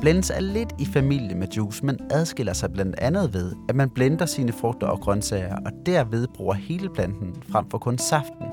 Blends 0.00 0.30
er 0.30 0.40
lidt 0.40 0.72
i 0.78 0.84
familie 0.84 1.34
med 1.34 1.48
juice, 1.48 1.86
men 1.86 1.98
adskiller 2.10 2.52
sig 2.52 2.72
blandt 2.72 2.98
andet 2.98 3.34
ved, 3.34 3.52
at 3.68 3.76
man 3.76 3.90
blender 3.90 4.26
sine 4.26 4.52
frugter 4.52 4.86
og 4.86 5.00
grøntsager, 5.00 5.56
og 5.56 5.72
derved 5.86 6.26
bruger 6.34 6.54
hele 6.54 6.88
planten 6.88 7.42
frem 7.48 7.70
for 7.70 7.78
kun 7.78 7.98
saften. 7.98 8.51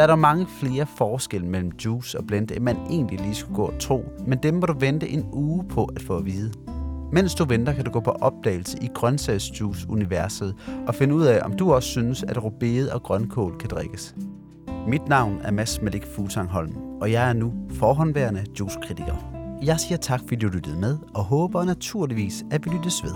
Der 0.00 0.04
er 0.04 0.10
der 0.10 0.16
mange 0.16 0.46
flere 0.46 0.86
forskelle 0.86 1.46
mellem 1.46 1.72
juice 1.84 2.18
og 2.18 2.26
blend, 2.26 2.50
end 2.50 2.64
man 2.64 2.76
egentlig 2.90 3.20
lige 3.20 3.34
skulle 3.34 3.54
gå 3.54 3.64
og 3.64 3.78
tro, 3.78 4.04
men 4.26 4.38
dem 4.42 4.54
må 4.54 4.66
du 4.66 4.74
vente 4.78 5.08
en 5.08 5.26
uge 5.32 5.64
på 5.68 5.84
at 5.84 6.02
få 6.02 6.16
at 6.16 6.26
vide. 6.26 6.52
Mens 7.12 7.34
du 7.34 7.44
venter, 7.44 7.72
kan 7.72 7.84
du 7.84 7.90
gå 7.90 8.00
på 8.00 8.10
opdagelse 8.10 8.78
i 8.82 8.88
grøntsagsjuice-universet 8.94 10.54
og 10.86 10.94
finde 10.94 11.14
ud 11.14 11.24
af, 11.24 11.40
om 11.44 11.52
du 11.52 11.72
også 11.72 11.88
synes, 11.88 12.22
at 12.22 12.44
rubede 12.44 12.94
og 12.94 13.02
grønkål 13.02 13.58
kan 13.58 13.70
drikkes. 13.70 14.14
Mit 14.88 15.08
navn 15.08 15.40
er 15.42 15.50
Mads 15.50 15.82
Malik 15.82 16.06
Fuglsangholm, 16.14 16.76
og 17.00 17.12
jeg 17.12 17.28
er 17.28 17.32
nu 17.32 17.52
forhåndværende 17.70 18.44
juicekritiker. 18.60 19.16
Jeg 19.62 19.80
siger 19.80 19.98
tak, 19.98 20.20
fordi 20.20 20.36
du 20.36 20.48
lyttede 20.48 20.80
med, 20.80 20.98
og 21.14 21.24
håber 21.24 21.64
naturligvis, 21.64 22.44
at 22.50 22.64
vi 22.64 22.70
lyttes 22.70 23.04
ved. 23.04 23.12